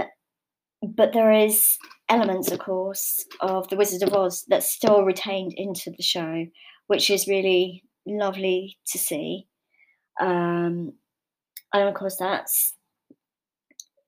but 0.81 1.13
there 1.13 1.31
is 1.31 1.77
elements, 2.09 2.51
of 2.51 2.59
course, 2.59 3.25
of 3.39 3.67
the 3.69 3.75
Wizard 3.77 4.03
of 4.03 4.13
Oz 4.13 4.45
that's 4.47 4.71
still 4.71 5.03
retained 5.03 5.53
into 5.55 5.91
the 5.91 6.03
show, 6.03 6.45
which 6.91 7.09
is 7.09 7.25
really 7.25 7.85
lovely 8.05 8.77
to 8.85 8.97
see. 8.97 9.47
Um, 10.19 10.91
and 11.73 11.87
of 11.87 11.93
course, 11.93 12.17
that's 12.17 12.73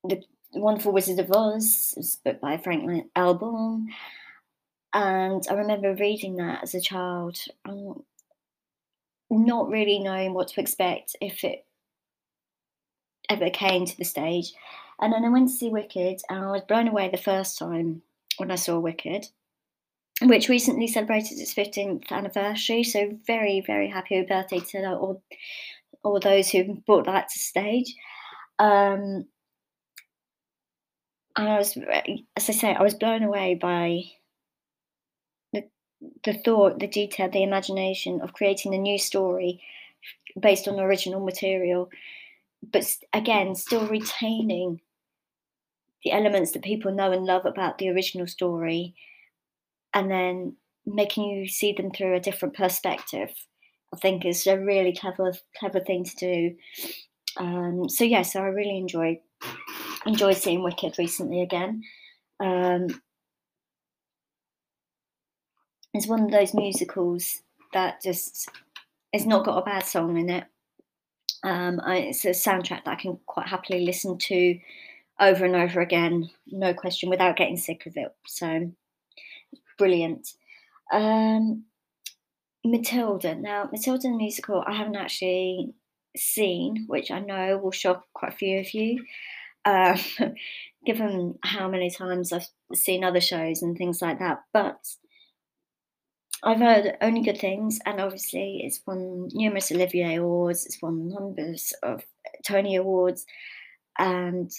the 0.04 0.22
Wonderful 0.52 0.92
Wizard 0.92 1.18
of 1.20 1.32
Oz, 1.32 2.20
book 2.26 2.42
by 2.42 2.58
Franklin 2.58 3.10
L. 3.16 3.36
Baum. 3.36 3.88
And 4.94 5.48
I 5.50 5.54
remember 5.54 5.96
reading 5.96 6.36
that 6.36 6.62
as 6.62 6.76
a 6.76 6.82
child, 6.82 7.40
um, 7.64 8.04
not 9.30 9.70
really 9.70 10.00
knowing 10.00 10.34
what 10.34 10.50
to 10.50 10.60
expect 10.60 11.16
if 11.22 11.46
it 11.46 11.66
ever 13.30 13.50
came 13.50 13.86
to 13.86 13.98
the 13.98 14.04
stage. 14.04 14.52
And 15.00 15.14
then 15.14 15.24
I 15.24 15.30
went 15.30 15.48
to 15.48 15.56
see 15.56 15.70
Wicked, 15.70 16.20
and 16.30 16.44
I 16.44 16.52
was 16.52 16.64
blown 16.68 16.90
away 16.90 17.08
the 17.08 17.16
first 17.16 17.58
time 17.58 18.02
when 18.36 18.52
I 18.52 18.56
saw 18.56 18.78
Wicked, 18.78 19.28
which 20.22 20.50
recently 20.50 20.88
celebrated 20.88 21.40
its 21.40 21.54
15th 21.54 22.12
anniversary. 22.12 22.84
So 22.84 23.18
very, 23.26 23.62
very 23.66 23.90
happy 23.90 24.22
birthday 24.22 24.60
to 24.60 24.94
all, 24.94 25.24
all 26.04 26.20
those 26.20 26.50
who 26.50 26.82
brought 26.86 27.06
that 27.06 27.30
to 27.30 27.40
stage. 27.40 27.96
Um, 28.60 29.26
and 31.36 31.50
I 31.50 31.58
was, 31.58 31.78
as 32.36 32.50
I 32.50 32.54
say, 32.54 32.74
I 32.74 32.84
was 32.84 32.94
blown 32.94 33.24
away 33.24 33.56
by 33.56 34.04
the 35.52 35.64
the 36.24 36.34
thought, 36.34 36.80
the 36.80 36.88
detail, 36.88 37.30
the 37.30 37.44
imagination 37.44 38.22
of 38.22 38.34
creating 38.34 38.76
a 38.76 38.78
new 38.78 39.00
story 39.00 39.62
based 40.40 40.68
on 40.68 40.80
original 40.80 41.24
material, 41.24 41.90
but 42.72 42.86
again, 43.14 43.56
still 43.56 43.88
retaining 43.88 44.82
the 46.04 46.12
elements 46.12 46.52
that 46.52 46.64
people 46.64 46.92
know 46.92 47.12
and 47.12 47.26
love 47.26 47.46
about 47.46 47.78
the 47.78 47.90
original 47.90 48.28
story, 48.28 48.94
and 49.94 50.10
then 50.10 50.56
making 50.86 51.24
you 51.26 51.48
see 51.48 51.74
them 51.74 51.92
through 51.92 52.16
a 52.16 52.20
different 52.20 52.56
perspective. 52.56 53.30
I 53.94 53.98
think 53.98 54.26
is 54.26 54.48
a 54.48 54.60
really 54.60 54.96
clever, 54.96 55.34
clever 55.58 55.80
thing 55.80 56.04
to 56.04 56.16
do. 56.16 56.56
Um, 57.38 57.88
so 57.90 58.04
yeah, 58.04 58.24
so 58.24 58.42
I 58.42 58.48
really 58.48 58.78
enjoy 58.78 59.20
enjoyed 60.06 60.38
seeing 60.38 60.64
Wicked 60.64 60.96
recently 60.98 61.42
again. 61.42 61.84
Um, 62.40 62.88
it's 65.94 66.08
one 66.08 66.24
of 66.24 66.32
those 66.32 66.54
musicals 66.54 67.42
that 67.74 68.02
just 68.02 68.50
has 69.14 69.26
not 69.26 69.46
got 69.46 69.60
a 69.60 69.66
bad 69.66 69.86
song 69.86 70.18
in 70.18 70.30
it. 70.30 70.46
Um, 71.44 71.80
I, 71.84 71.98
it's 71.98 72.26
a 72.26 72.30
soundtrack 72.30 72.86
that 72.86 72.88
I 72.88 72.96
can 72.96 73.20
quite 73.26 73.48
happily 73.48 73.86
listen 73.86 74.18
to 74.18 74.60
over 75.20 75.46
and 75.46 75.56
over 75.56 75.82
again, 75.82 76.30
no 76.48 76.74
question, 76.74 77.10
without 77.10 77.36
getting 77.36 77.58
sick 77.58 77.86
of 77.86 77.96
it. 77.96 78.14
So 78.26 78.72
brilliant. 79.84 80.30
Um, 80.94 81.66
Matilda. 82.64 83.36
Now, 83.36 83.68
Matilda 83.70 84.04
the 84.04 84.16
musical, 84.16 84.64
I 84.66 84.72
haven't 84.72 84.96
actually 84.96 85.74
seen, 86.16 86.86
which 86.88 87.12
I 87.12 87.20
know 87.20 87.58
will 87.58 87.72
shock 87.72 88.06
quite 88.14 88.32
a 88.32 88.36
few 88.38 88.60
of 88.60 88.74
you, 88.74 89.04
uh, 89.66 89.98
given 90.86 91.38
how 91.44 91.68
many 91.68 91.90
times 91.90 92.32
I've 92.32 92.48
seen 92.74 93.04
other 93.04 93.20
shows 93.20 93.62
and 93.62 93.78
things 93.78 94.02
like 94.02 94.20
that. 94.20 94.44
But 94.54 94.80
I've 96.42 96.60
heard 96.60 96.96
only 97.02 97.24
good 97.24 97.40
things, 97.40 97.80
and 97.86 98.00
obviously 98.00 98.62
it's 98.64 98.80
won 98.88 99.28
numerous 99.34 99.70
Olivier 99.70 100.16
Awards, 100.16 100.66
it's 100.66 100.82
won 100.82 101.10
numbers 101.10 101.74
of 101.84 102.04
Tony 102.48 102.78
Awards, 102.78 103.26
and 104.00 104.50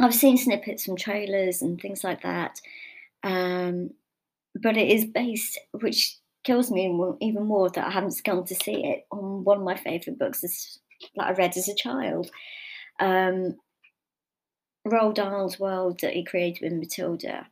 I've 0.00 0.14
seen 0.14 0.36
snippets 0.36 0.84
from 0.84 0.96
trailers 0.96 1.62
and 1.62 1.80
things 1.80 2.02
like 2.02 2.22
that. 2.22 2.60
Um, 3.22 3.90
but 4.62 4.76
it 4.76 4.88
is 4.88 5.04
based, 5.04 5.58
which 5.72 6.18
kills 6.44 6.70
me 6.70 6.86
even 7.20 7.44
more 7.44 7.68
that 7.70 7.86
I 7.86 7.90
haven't 7.90 8.20
gone 8.24 8.44
to 8.44 8.54
see 8.54 8.84
it 8.84 9.06
on 9.10 9.44
one 9.44 9.58
of 9.58 9.64
my 9.64 9.76
favourite 9.76 10.18
books 10.18 10.40
that 11.16 11.24
I 11.24 11.32
read 11.32 11.56
as 11.56 11.68
a 11.68 11.74
child. 11.74 12.30
Um, 13.00 13.56
Roald 14.86 15.14
Dahl's 15.14 15.60
world 15.60 16.00
that 16.00 16.14
he 16.14 16.24
created 16.24 16.62
with 16.62 16.72
Matilda. 16.72 17.46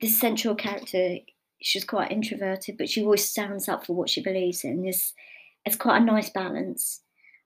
This 0.00 0.18
central 0.18 0.54
character, 0.54 1.16
she's 1.60 1.84
quite 1.84 2.10
introverted, 2.10 2.76
but 2.78 2.88
she 2.88 3.02
always 3.02 3.28
stands 3.28 3.68
up 3.68 3.86
for 3.86 3.94
what 3.94 4.08
she 4.08 4.22
believes 4.22 4.64
in. 4.64 4.82
There's, 4.82 5.12
it's 5.64 5.76
quite 5.76 6.02
a 6.02 6.04
nice 6.04 6.30
balance. 6.30 7.02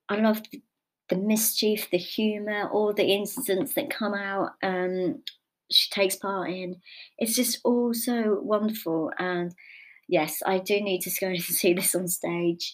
I 0.08 0.16
love 0.16 0.42
the, 0.50 0.62
the 1.08 1.16
mischief, 1.16 1.88
the 1.90 1.98
humour, 1.98 2.68
all 2.70 2.92
the 2.92 3.12
incidents 3.12 3.74
that 3.74 3.90
come 3.90 4.14
out. 4.14 4.52
Um, 4.62 5.22
she 5.70 5.90
takes 5.90 6.16
part 6.16 6.50
in. 6.50 6.76
It's 7.18 7.34
just 7.34 7.60
all 7.64 7.92
so 7.94 8.40
wonderful. 8.42 9.12
And 9.18 9.54
yes, 10.08 10.42
I 10.44 10.58
do 10.58 10.80
need 10.80 11.02
to 11.02 11.20
go 11.20 11.26
and 11.28 11.42
see 11.42 11.72
this 11.72 11.94
on 11.94 12.08
stage 12.08 12.72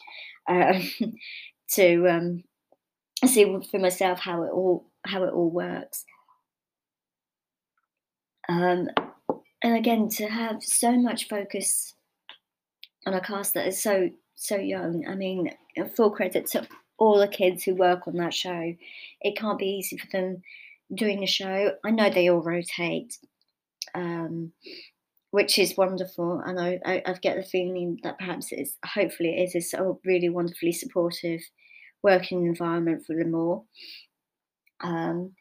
um, 0.48 0.82
to 1.72 2.08
um, 2.08 2.44
see 3.26 3.44
for 3.70 3.78
myself 3.78 4.20
how 4.20 4.42
it 4.42 4.50
all 4.50 4.86
how 5.06 5.24
it 5.24 5.32
all 5.32 5.50
works. 5.50 6.04
Um, 8.48 8.88
and 9.62 9.76
again, 9.76 10.08
to 10.10 10.26
have 10.26 10.62
so 10.62 10.92
much 10.92 11.28
focus 11.28 11.94
on 13.06 13.14
a 13.14 13.20
cast 13.20 13.54
that 13.54 13.66
is 13.66 13.82
so 13.82 14.10
so 14.34 14.56
young. 14.56 15.06
I 15.08 15.14
mean, 15.14 15.50
full 15.96 16.10
credit 16.10 16.46
to 16.48 16.66
all 16.98 17.18
the 17.18 17.28
kids 17.28 17.64
who 17.64 17.74
work 17.74 18.06
on 18.06 18.16
that 18.16 18.34
show. 18.34 18.74
It 19.20 19.36
can't 19.36 19.58
be 19.58 19.66
easy 19.66 19.96
for 19.96 20.06
them 20.10 20.42
doing 20.92 21.22
a 21.22 21.26
show. 21.26 21.72
I 21.84 21.90
know 21.90 22.10
they 22.10 22.28
all 22.28 22.42
rotate, 22.42 23.18
um, 23.94 24.52
which 25.30 25.58
is 25.58 25.76
wonderful, 25.76 26.40
and 26.44 26.60
I, 26.60 26.80
I, 26.84 27.02
I, 27.06 27.12
get 27.14 27.36
the 27.36 27.42
feeling 27.42 27.98
that 28.02 28.18
perhaps 28.18 28.48
it's 28.50 28.76
hopefully 28.84 29.36
it 29.36 29.54
is 29.54 29.74
a 29.74 29.92
really 30.04 30.28
wonderfully 30.28 30.72
supportive 30.72 31.40
working 32.02 32.46
environment 32.46 33.04
for 33.06 33.16
them 33.16 33.34
all. 33.34 33.66
Um, 34.82 35.32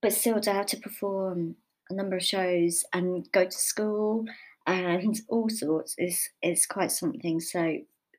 but 0.00 0.12
still 0.12 0.40
to 0.40 0.52
have 0.52 0.66
to 0.66 0.76
perform 0.76 1.56
a 1.88 1.94
number 1.94 2.16
of 2.16 2.24
shows 2.24 2.84
and 2.92 3.30
go 3.32 3.44
to 3.44 3.50
school 3.50 4.24
and 4.66 5.20
all 5.28 5.48
sorts 5.48 5.94
is 5.98 6.28
is 6.42 6.66
quite 6.66 6.90
something. 6.90 7.40
So 7.40 7.60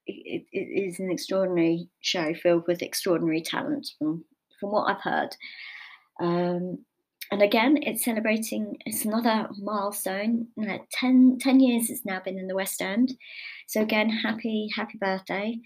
it, 0.05 0.45
it 0.51 0.57
is 0.57 0.99
an 0.99 1.11
extraordinary 1.11 1.89
show 2.01 2.33
filled 2.33 2.67
with 2.67 2.81
extraordinary 2.81 3.41
talent 3.41 3.87
from 3.97 4.25
from 4.59 4.71
what 4.71 4.89
I've 4.89 5.01
heard. 5.01 5.35
Um, 6.21 6.85
and 7.31 7.41
again, 7.41 7.77
it's 7.81 8.05
celebrating, 8.05 8.77
it's 8.85 9.05
another 9.05 9.49
milestone. 9.59 10.47
You 10.55 10.79
10, 10.91 11.37
10 11.39 11.59
years 11.59 11.89
it's 11.89 12.05
now 12.05 12.21
been 12.23 12.37
in 12.37 12.47
the 12.47 12.55
West 12.55 12.81
End. 12.81 13.13
So 13.67 13.81
again, 13.81 14.09
happy, 14.09 14.67
happy 14.75 14.97
birthday. 14.99 15.57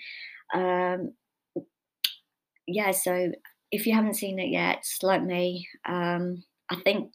Um, 0.54 1.14
yeah, 2.68 2.92
so 2.92 3.32
if 3.72 3.86
you 3.86 3.94
haven't 3.94 4.16
seen 4.16 4.40
it 4.40 4.50
yet, 4.50 4.84
like 5.02 5.24
me, 5.24 5.68
um, 5.88 6.44
I 6.70 6.76
think 6.84 7.12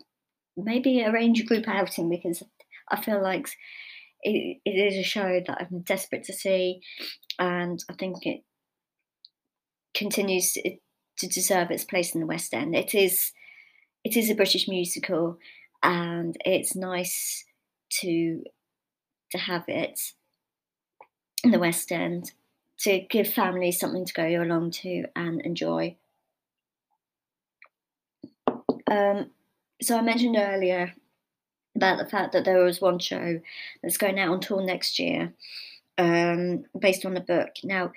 maybe 0.56 1.04
arrange 1.04 1.40
a 1.40 1.44
group 1.44 1.66
outing 1.66 2.10
because 2.10 2.42
I 2.90 3.00
feel 3.00 3.22
like 3.22 3.48
it, 4.22 4.58
it 4.64 4.70
is 4.70 4.98
a 4.98 5.02
show 5.02 5.40
that 5.46 5.58
I'm 5.58 5.80
desperate 5.80 6.24
to 6.24 6.32
see, 6.32 6.80
and 7.38 7.78
I 7.90 7.94
think 7.94 8.26
it 8.26 8.40
continues 9.94 10.52
to, 10.52 10.76
to 11.18 11.26
deserve 11.26 11.70
its 11.70 11.84
place 11.84 12.14
in 12.14 12.20
the 12.20 12.26
West 12.26 12.54
End. 12.54 12.74
It 12.74 12.94
is 12.94 13.32
it 14.04 14.16
is 14.16 14.30
a 14.30 14.34
British 14.34 14.68
musical, 14.68 15.38
and 15.82 16.36
it's 16.44 16.74
nice 16.74 17.44
to 18.00 18.42
to 19.30 19.38
have 19.38 19.64
it 19.68 20.12
in 21.44 21.50
the 21.50 21.58
West 21.58 21.90
End 21.92 22.32
to 22.78 23.00
give 23.00 23.28
families 23.28 23.78
something 23.78 24.04
to 24.04 24.12
go 24.12 24.26
along 24.26 24.72
to 24.72 25.04
and 25.14 25.40
enjoy. 25.42 25.96
Um, 28.90 29.30
so 29.80 29.96
I 29.96 30.02
mentioned 30.02 30.36
earlier 30.36 30.92
about 31.76 31.98
the 31.98 32.08
fact 32.08 32.32
that 32.32 32.44
there 32.44 32.62
was 32.62 32.80
one 32.80 32.98
show 32.98 33.40
that's 33.82 33.96
going 33.96 34.18
out 34.18 34.28
on 34.28 34.40
tour 34.40 34.62
next 34.62 34.98
year 34.98 35.32
um, 35.96 36.64
based 36.78 37.06
on 37.06 37.16
a 37.16 37.20
book. 37.20 37.50
Now, 37.64 37.92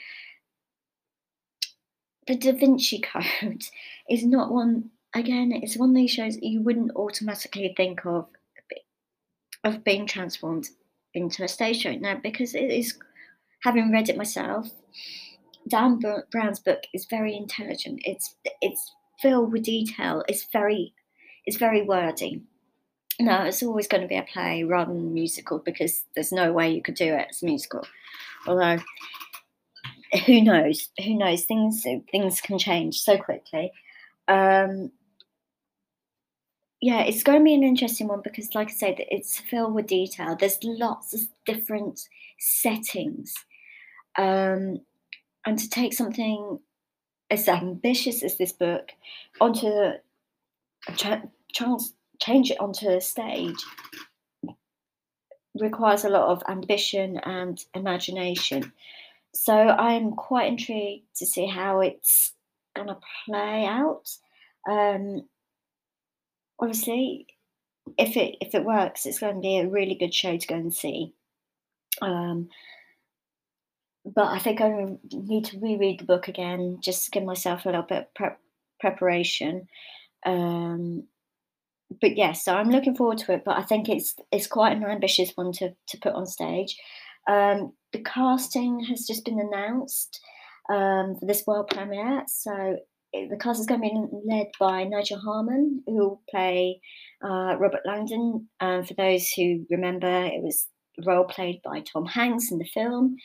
the 2.27 2.35
Da 2.35 2.51
Vinci 2.51 2.99
Code 2.99 3.63
is 4.09 4.25
not 4.25 4.51
one. 4.51 4.91
Again, 5.13 5.51
it's 5.53 5.77
one 5.77 5.91
of 5.91 5.95
these 5.95 6.11
shows 6.11 6.37
you 6.41 6.61
wouldn't 6.61 6.95
automatically 6.95 7.73
think 7.75 8.05
of 8.05 8.27
of 9.63 9.83
being 9.83 10.05
transformed 10.05 10.69
into 11.13 11.43
a 11.43 11.47
stage 11.47 11.81
show 11.81 11.93
now 11.93 12.19
because 12.21 12.53
it 12.53 12.71
is. 12.71 12.97
Having 13.63 13.91
read 13.91 14.09
it 14.09 14.17
myself, 14.17 14.69
Dan 15.67 15.99
Brown's 16.29 16.59
book 16.59 16.83
is 16.93 17.05
very 17.05 17.35
intelligent. 17.35 18.01
It's 18.05 18.35
it's 18.61 18.93
filled 19.21 19.51
with 19.51 19.63
detail. 19.63 20.23
It's 20.27 20.45
very 20.51 20.93
it's 21.45 21.57
very 21.57 21.81
wordy. 21.81 22.43
No, 23.19 23.43
it's 23.43 23.63
always 23.63 23.87
going 23.87 24.01
to 24.01 24.09
be 24.09 24.17
a 24.17 24.23
play 24.23 24.63
rather 24.63 24.93
than 24.93 25.13
musical 25.13 25.59
because 25.59 26.03
there's 26.15 26.33
no 26.33 26.51
way 26.51 26.69
you 26.71 26.81
could 26.81 26.95
do 26.95 27.13
it 27.13 27.27
as 27.29 27.41
a 27.41 27.45
musical. 27.45 27.87
Although, 28.45 28.79
who 30.25 30.41
knows? 30.41 30.89
Who 31.03 31.17
knows? 31.17 31.45
Things 31.45 31.85
things 32.11 32.41
can 32.41 32.57
change 32.59 32.99
so 32.99 33.17
quickly. 33.17 33.71
Um, 34.27 34.91
yeah, 36.81 37.01
it's 37.01 37.23
going 37.23 37.39
to 37.39 37.43
be 37.43 37.53
an 37.53 37.63
interesting 37.63 38.07
one 38.07 38.21
because, 38.23 38.53
like 38.53 38.69
I 38.69 38.73
said, 38.73 38.95
it's 38.97 39.39
filled 39.39 39.73
with 39.73 39.87
detail. 39.87 40.35
There's 40.35 40.59
lots 40.63 41.13
of 41.13 41.21
different 41.45 41.99
settings, 42.39 43.33
um, 44.17 44.81
and 45.45 45.57
to 45.57 45.69
take 45.69 45.93
something 45.93 46.59
as 47.31 47.47
ambitious 47.47 48.23
as 48.23 48.37
this 48.37 48.51
book 48.51 48.91
onto 49.41 49.93
change 52.19 52.51
it 52.51 52.59
onto 52.59 52.87
a 52.89 53.01
stage 53.01 53.63
requires 55.59 56.03
a 56.03 56.09
lot 56.09 56.29
of 56.29 56.43
ambition 56.49 57.17
and 57.23 57.63
imagination. 57.73 58.71
So 59.35 59.53
I'm 59.53 60.13
quite 60.13 60.47
intrigued 60.47 61.17
to 61.17 61.25
see 61.25 61.45
how 61.45 61.81
it's 61.81 62.33
going 62.75 62.87
to 62.87 62.97
play 63.25 63.65
out. 63.65 64.09
Um, 64.69 65.27
obviously, 66.59 67.27
if 67.97 68.17
it 68.17 68.37
if 68.41 68.55
it 68.55 68.63
works, 68.65 69.05
it's 69.05 69.19
going 69.19 69.35
to 69.35 69.41
be 69.41 69.57
a 69.57 69.67
really 69.67 69.95
good 69.95 70.13
show 70.13 70.37
to 70.37 70.47
go 70.47 70.55
and 70.55 70.73
see. 70.73 71.13
Um, 72.01 72.49
but 74.05 74.27
I 74.27 74.39
think 74.39 74.61
I 74.61 74.97
need 75.11 75.45
to 75.45 75.59
reread 75.59 75.99
the 75.99 76.05
book 76.05 76.27
again 76.27 76.79
just 76.81 77.05
to 77.05 77.11
give 77.11 77.23
myself 77.23 77.65
a 77.65 77.69
little 77.69 77.83
bit 77.83 77.97
of 77.97 78.13
prep, 78.13 78.39
preparation. 78.79 79.67
Um, 80.25 81.05
but 82.01 82.15
yes, 82.15 82.43
so 82.43 82.55
I'm 82.55 82.69
looking 82.69 82.95
forward 82.95 83.17
to 83.19 83.33
it. 83.33 83.43
But 83.43 83.57
I 83.57 83.63
think 83.63 83.89
it's 83.89 84.15
it's 84.31 84.47
quite 84.47 84.77
an 84.77 84.83
ambitious 84.83 85.31
one 85.35 85.51
to 85.53 85.75
to 85.87 85.97
put 85.97 86.13
on 86.13 86.25
stage. 86.25 86.77
Um, 87.27 87.73
the 87.93 88.03
casting 88.03 88.83
has 88.89 89.05
just 89.05 89.25
been 89.25 89.39
announced 89.39 90.19
um, 90.69 91.15
for 91.19 91.25
this 91.25 91.43
world 91.47 91.69
premiere. 91.69 92.23
So 92.27 92.77
the 93.13 93.37
cast 93.39 93.59
is 93.59 93.65
going 93.65 93.81
to 93.81 93.89
be 93.89 94.07
led 94.25 94.47
by 94.59 94.83
Nigel 94.83 95.19
Harman, 95.19 95.83
who 95.85 95.93
will 95.93 96.21
play 96.29 96.81
uh, 97.23 97.55
Robert 97.57 97.81
Langdon. 97.85 98.49
Um, 98.59 98.83
for 98.83 98.93
those 98.95 99.29
who 99.35 99.65
remember, 99.69 100.25
it 100.25 100.43
was 100.43 100.67
the 100.97 101.03
role 101.05 101.25
played 101.25 101.61
by 101.63 101.81
Tom 101.81 102.05
Hanks 102.05 102.51
in 102.51 102.57
the 102.57 102.65
film. 102.65 103.15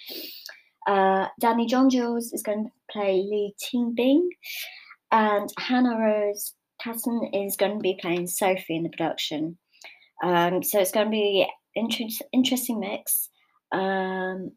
Uh, 0.86 1.26
Danny 1.40 1.66
John 1.66 1.90
Jules 1.90 2.32
is 2.32 2.42
going 2.42 2.64
to 2.64 2.70
play 2.90 3.22
Leigh 3.28 3.54
Teabing, 3.62 4.28
and 5.10 5.48
Hannah 5.58 5.98
Rose 5.98 6.54
Caton 6.82 7.30
is 7.32 7.56
going 7.56 7.72
to 7.72 7.82
be 7.82 7.98
playing 8.00 8.26
Sophie 8.26 8.76
in 8.76 8.82
the 8.84 8.88
production. 8.88 9.58
Um, 10.24 10.62
so 10.62 10.80
it's 10.80 10.92
going 10.92 11.06
to 11.06 11.10
be 11.10 11.46
inter- 11.74 12.24
interesting 12.32 12.80
mix. 12.80 13.28
Um, 13.72 14.52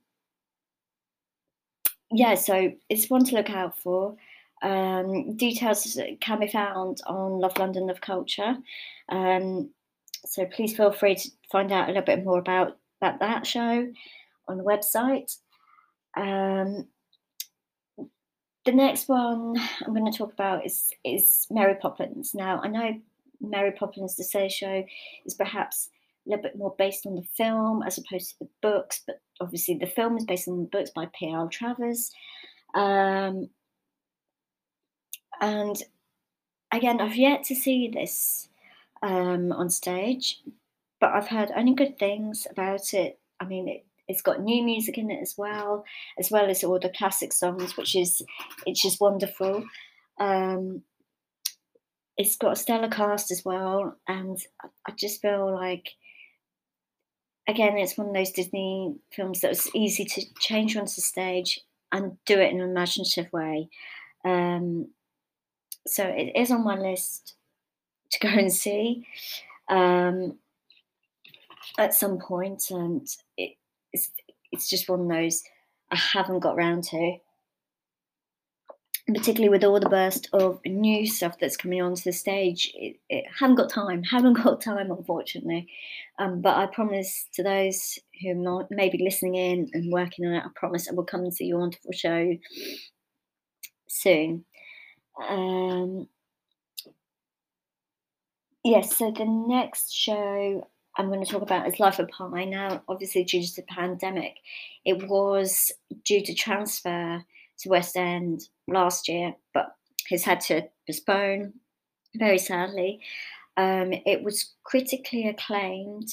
yeah, 2.12 2.36
so 2.36 2.72
it's 2.90 3.10
one 3.10 3.24
to 3.26 3.36
look 3.36 3.50
out 3.50 3.78
for. 3.78 4.16
Um, 4.62 5.36
details 5.36 5.98
can 6.22 6.40
be 6.40 6.48
found 6.48 7.02
on 7.06 7.40
Love 7.40 7.58
London 7.58 7.88
Love 7.88 8.02
Culture. 8.02 8.56
Um, 9.10 9.72
so 10.26 10.46
please 10.46 10.76
feel 10.76 10.92
free 10.92 11.16
to 11.16 11.30
find 11.52 11.72
out 11.72 11.86
a 11.86 11.92
little 11.92 12.04
bit 12.04 12.24
more 12.24 12.40
about, 12.40 12.78
about 13.02 13.20
that 13.20 13.46
show 13.46 13.88
on 14.48 14.58
the 14.58 14.64
website. 14.64 15.38
Um, 16.16 16.88
the 18.66 18.72
next 18.72 19.10
one 19.10 19.56
I'm 19.86 19.94
going 19.94 20.10
to 20.10 20.18
talk 20.18 20.32
about 20.32 20.66
is 20.66 20.92
is 21.04 21.48
Mary 21.50 21.76
Poppins. 21.76 22.34
Now 22.34 22.62
I 22.64 22.68
know 22.68 22.94
Mary 23.42 23.72
Poppins, 23.72 24.16
the 24.16 24.24
Say 24.24 24.48
Show, 24.48 24.86
is 25.26 25.34
perhaps 25.34 25.90
a 26.26 26.30
little 26.30 26.44
bit 26.44 26.58
more 26.58 26.76
based 26.78 27.06
on 27.06 27.16
the 27.16 27.24
film 27.36 27.84
as 27.84 27.98
opposed 27.98 28.32
to 28.32 28.36
the 28.42 28.50
books, 28.62 29.02
but 29.06 29.22
obviously 29.42 29.78
the 29.78 29.88
film 29.88 30.18
is 30.18 30.26
based 30.26 30.48
on 30.48 30.58
the 30.60 30.70
books 30.70 30.92
by 30.92 31.08
P.L. 31.18 31.50
Travers. 31.50 32.12
Um, 32.76 33.50
and 35.42 35.82
again, 36.72 37.02
I've 37.02 37.16
yet 37.16 37.44
to 37.46 37.56
see 37.56 37.88
this 37.88 38.50
um, 39.02 39.52
on 39.52 39.70
stage, 39.70 40.42
but 41.00 41.12
I've 41.14 41.28
heard 41.28 41.52
only 41.56 41.74
good 41.74 42.00
things 42.00 42.48
about 42.50 42.94
it. 42.94 43.20
I 43.40 43.46
mean, 43.46 43.68
it, 43.68 43.86
it's 44.08 44.22
got 44.22 44.42
new 44.42 44.64
music 44.64 44.98
in 44.98 45.12
it 45.12 45.22
as 45.22 45.36
well, 45.38 45.86
as 46.18 46.32
well 46.32 46.50
as 46.50 46.64
all 46.64 46.80
the 46.80 46.90
classic 46.90 47.34
songs, 47.34 47.78
which 47.78 47.96
is 47.96 48.22
it's 48.66 48.82
just 48.82 49.02
wonderful. 49.02 49.64
Um, 50.20 50.84
it's 52.18 52.38
got 52.38 52.54
a 52.54 52.56
stellar 52.56 52.90
cast 52.90 53.32
as 53.32 53.44
well, 53.44 53.98
and 54.08 54.38
I 54.88 54.92
just 54.98 55.22
feel 55.22 55.54
like 55.54 55.90
again 57.48 57.78
it's 57.78 57.98
one 57.98 58.08
of 58.08 58.14
those 58.14 58.32
Disney 58.32 58.96
films 59.12 59.42
that 59.42 59.50
was 59.50 59.70
easy 59.76 60.06
to 60.06 60.22
change 60.40 60.76
onto 60.78 61.02
stage 61.02 61.60
and 61.92 62.18
do 62.26 62.40
it 62.40 62.52
in 62.52 62.62
an 62.62 62.70
imaginative 62.70 63.32
way. 63.32 63.70
Um, 64.26 64.88
so 65.86 66.04
it 66.06 66.32
is 66.36 66.52
on 66.52 66.64
my 66.64 66.76
list 66.76 67.36
to 68.12 68.20
go 68.20 68.30
and 68.30 68.52
see 68.52 69.06
um, 69.70 70.38
at 71.78 71.94
some 71.94 72.20
point, 72.20 72.64
and 72.70 73.08
it, 73.38 73.58
it's 73.92 74.12
it's 74.52 74.70
just 74.70 74.90
one 74.90 75.02
of 75.02 75.08
those 75.08 75.44
I 75.92 75.96
haven't 75.96 76.40
got 76.40 76.56
round 76.56 76.84
to. 76.86 77.18
Particularly 79.08 79.50
with 79.50 79.66
all 79.66 79.80
the 79.82 79.90
burst 79.90 80.30
of 80.32 80.62
new 80.66 81.06
stuff 81.06 81.38
that's 81.38 81.58
coming 81.58 81.82
onto 81.82 82.04
the 82.04 82.14
stage, 82.14 82.72
it, 82.74 82.98
it 83.10 83.26
haven't 83.38 83.58
got 83.58 83.70
time. 83.70 84.02
Haven't 84.12 84.42
got 84.42 84.62
time, 84.62 84.92
unfortunately. 84.92 85.68
Um, 86.20 86.42
but 86.42 86.56
I 86.56 86.68
promise 86.68 87.28
to 87.34 87.44
those 87.44 88.00
who 88.22 88.66
may 88.70 88.90
be 88.90 89.04
listening 89.04 89.36
in 89.36 89.70
and 89.74 89.92
working 89.92 90.26
on 90.26 90.34
it, 90.34 90.44
I 90.46 90.50
promise 90.56 90.88
I 90.90 90.94
will 90.94 91.04
come 91.04 91.30
see 91.32 91.46
your 91.46 91.60
wonderful 91.60 91.92
show 91.92 92.38
soon. 93.90 94.46
Um, 95.30 96.08
yes, 98.64 98.96
so 98.96 99.12
the 99.12 99.26
next 99.26 99.94
show 99.94 100.68
I'm 100.96 101.08
going 101.08 101.24
to 101.24 101.32
talk 101.32 101.42
about 101.42 101.68
is 101.68 101.80
Life 101.80 102.00
Pi. 102.12 102.46
Now, 102.46 102.84
obviously, 102.88 103.24
due 103.24 103.42
to 103.42 103.56
the 103.56 103.64
pandemic, 103.64 104.36
it 104.86 105.08
was 105.08 105.72
due 106.06 106.24
to 106.24 106.34
transfer 106.34 107.24
to 107.64 107.70
West 107.70 107.98
End 107.98 108.42
last 108.68 109.08
year, 109.08 109.34
but 109.54 109.76
has 110.10 110.24
had 110.24 110.42
to 110.42 110.68
postpone, 110.88 111.54
very 112.16 112.38
sadly. 112.38 113.00
Um, 113.58 113.94
it 114.06 114.24
was 114.24 114.54
critically 114.64 115.28
acclaimed 115.28 116.10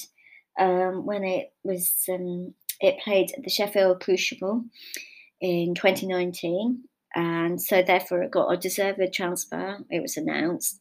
um, 0.59 1.05
when 1.05 1.23
it 1.23 1.53
was 1.63 2.03
um, 2.09 2.53
it 2.79 2.99
played 3.03 3.31
at 3.37 3.43
the 3.43 3.49
Sheffield 3.49 4.01
Crucible 4.01 4.63
in 5.39 5.75
2019, 5.75 6.83
and 7.15 7.61
so 7.61 7.81
therefore 7.81 8.23
it 8.23 8.31
got 8.31 8.51
a 8.51 8.57
deserved 8.57 9.13
transfer. 9.13 9.79
It 9.89 10.01
was 10.01 10.17
announced. 10.17 10.77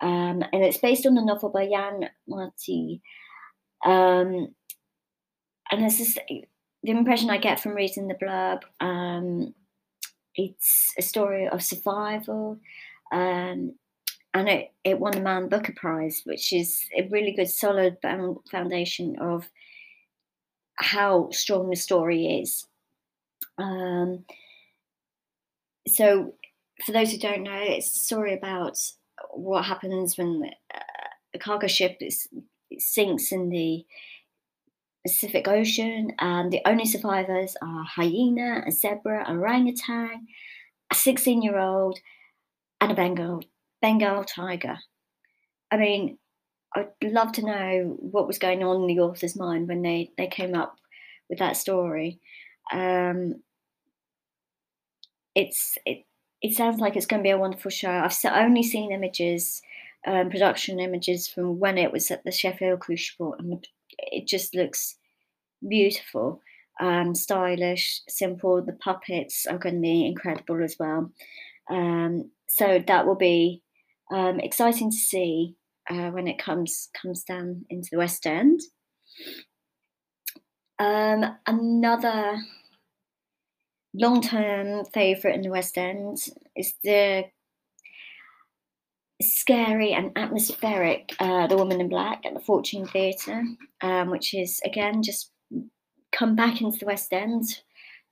Um, 0.00 0.42
and 0.52 0.64
it's 0.64 0.78
based 0.78 1.06
on 1.06 1.14
the 1.14 1.24
novel 1.24 1.50
by 1.50 1.64
Yann 1.64 2.08
Martel. 2.26 2.98
Um, 3.84 4.54
and 5.70 5.84
this 5.84 6.00
is 6.00 6.18
the 6.82 6.90
impression 6.90 7.30
I 7.30 7.38
get 7.38 7.60
from 7.60 7.74
reading 7.74 8.08
the 8.08 8.14
blurb. 8.14 8.62
It's 10.40 10.94
a 10.98 11.02
story 11.02 11.48
of 11.48 11.62
survival, 11.62 12.58
um, 13.12 13.74
and 14.32 14.48
it, 14.48 14.72
it 14.84 14.98
won 14.98 15.12
the 15.12 15.20
Man 15.20 15.48
Booker 15.48 15.74
Prize, 15.76 16.22
which 16.24 16.52
is 16.52 16.82
a 16.96 17.08
really 17.08 17.32
good, 17.32 17.50
solid 17.50 17.98
foundation 18.50 19.18
of 19.20 19.50
how 20.76 21.28
strong 21.30 21.68
the 21.68 21.76
story 21.76 22.40
is. 22.40 22.66
Um, 23.58 24.24
so, 25.86 26.34
for 26.86 26.92
those 26.92 27.12
who 27.12 27.18
don't 27.18 27.42
know, 27.42 27.60
it's 27.60 27.94
a 27.94 28.04
story 28.04 28.32
about 28.32 28.78
what 29.32 29.66
happens 29.66 30.16
when 30.16 30.50
a 31.34 31.38
cargo 31.38 31.66
ship 31.66 31.98
is, 32.00 32.28
sinks 32.78 33.32
in 33.32 33.50
the 33.50 33.84
Pacific 35.06 35.48
Ocean, 35.48 36.12
and 36.18 36.52
the 36.52 36.60
only 36.66 36.86
survivors 36.86 37.56
are 37.62 37.84
hyena, 37.84 38.64
a 38.66 38.70
zebra, 38.70 39.24
orangutan, 39.28 40.26
a 40.90 40.94
16 40.94 41.42
year 41.42 41.58
old, 41.58 41.98
and 42.80 42.92
a 42.92 42.94
Bengal, 42.94 43.42
Bengal 43.80 44.24
tiger. 44.24 44.78
I 45.70 45.76
mean, 45.76 46.18
I'd 46.74 46.88
love 47.02 47.32
to 47.32 47.44
know 47.44 47.96
what 47.98 48.26
was 48.26 48.38
going 48.38 48.62
on 48.62 48.82
in 48.82 48.86
the 48.86 49.02
author's 49.02 49.36
mind 49.36 49.68
when 49.68 49.82
they, 49.82 50.12
they 50.16 50.26
came 50.26 50.54
up 50.54 50.76
with 51.28 51.38
that 51.38 51.56
story. 51.56 52.20
Um, 52.72 53.42
it's 55.34 55.78
it, 55.86 56.04
it 56.42 56.54
sounds 56.54 56.80
like 56.80 56.96
it's 56.96 57.06
going 57.06 57.20
to 57.20 57.26
be 57.26 57.30
a 57.30 57.38
wonderful 57.38 57.70
show. 57.70 57.90
I've 57.90 58.16
only 58.24 58.62
seen 58.62 58.92
images, 58.92 59.62
um, 60.06 60.30
production 60.30 60.80
images 60.80 61.28
from 61.28 61.58
when 61.58 61.78
it 61.78 61.92
was 61.92 62.10
at 62.10 62.24
the 62.24 62.32
Sheffield 62.32 62.80
Crucible, 62.80 63.34
and 63.38 63.66
it 64.12 64.26
just 64.26 64.54
looks 64.54 64.96
beautiful, 65.66 66.40
um, 66.80 67.14
stylish, 67.14 68.02
simple. 68.08 68.62
The 68.62 68.72
puppets 68.72 69.46
are 69.46 69.58
going 69.58 69.76
to 69.76 69.80
be 69.80 70.06
incredible 70.06 70.62
as 70.62 70.76
well. 70.78 71.12
Um, 71.70 72.30
so 72.48 72.82
that 72.86 73.06
will 73.06 73.16
be 73.16 73.62
um, 74.12 74.40
exciting 74.40 74.90
to 74.90 74.96
see 74.96 75.56
uh, 75.88 76.10
when 76.10 76.26
it 76.28 76.38
comes 76.38 76.88
comes 77.00 77.22
down 77.24 77.64
into 77.70 77.88
the 77.92 77.98
West 77.98 78.26
End. 78.26 78.60
Um, 80.78 81.36
another 81.46 82.38
long-term 83.92 84.84
favourite 84.86 85.34
in 85.34 85.42
the 85.42 85.50
West 85.50 85.76
End 85.76 86.18
is 86.56 86.74
the 86.82 87.24
scary 89.20 89.92
and 89.92 90.12
atmospheric 90.16 91.14
uh, 91.20 91.46
The 91.46 91.56
Woman 91.56 91.80
in 91.80 91.88
Black 91.88 92.24
at 92.24 92.34
the 92.34 92.40
Fortune 92.40 92.86
Theatre, 92.86 93.44
um, 93.82 94.10
which 94.10 94.34
is 94.34 94.60
again 94.64 95.02
just 95.02 95.30
come 96.12 96.34
back 96.34 96.60
into 96.60 96.78
the 96.78 96.86
West 96.86 97.12
End, 97.12 97.44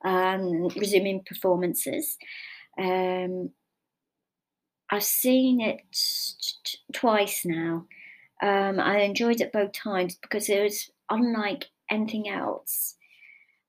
um, 0.05 0.69
resuming 0.77 1.23
performances. 1.27 2.17
Um, 2.79 3.51
I've 4.91 5.03
seen 5.03 5.61
it 5.61 5.81
t- 5.93 6.79
twice 6.93 7.45
now. 7.45 7.87
Um, 8.43 8.79
I 8.81 9.01
enjoyed 9.01 9.41
it 9.41 9.53
both 9.53 9.73
times 9.73 10.17
because 10.17 10.49
it 10.49 10.63
was 10.63 10.91
unlike 11.11 11.67
anything 11.91 12.29
else. 12.29 12.95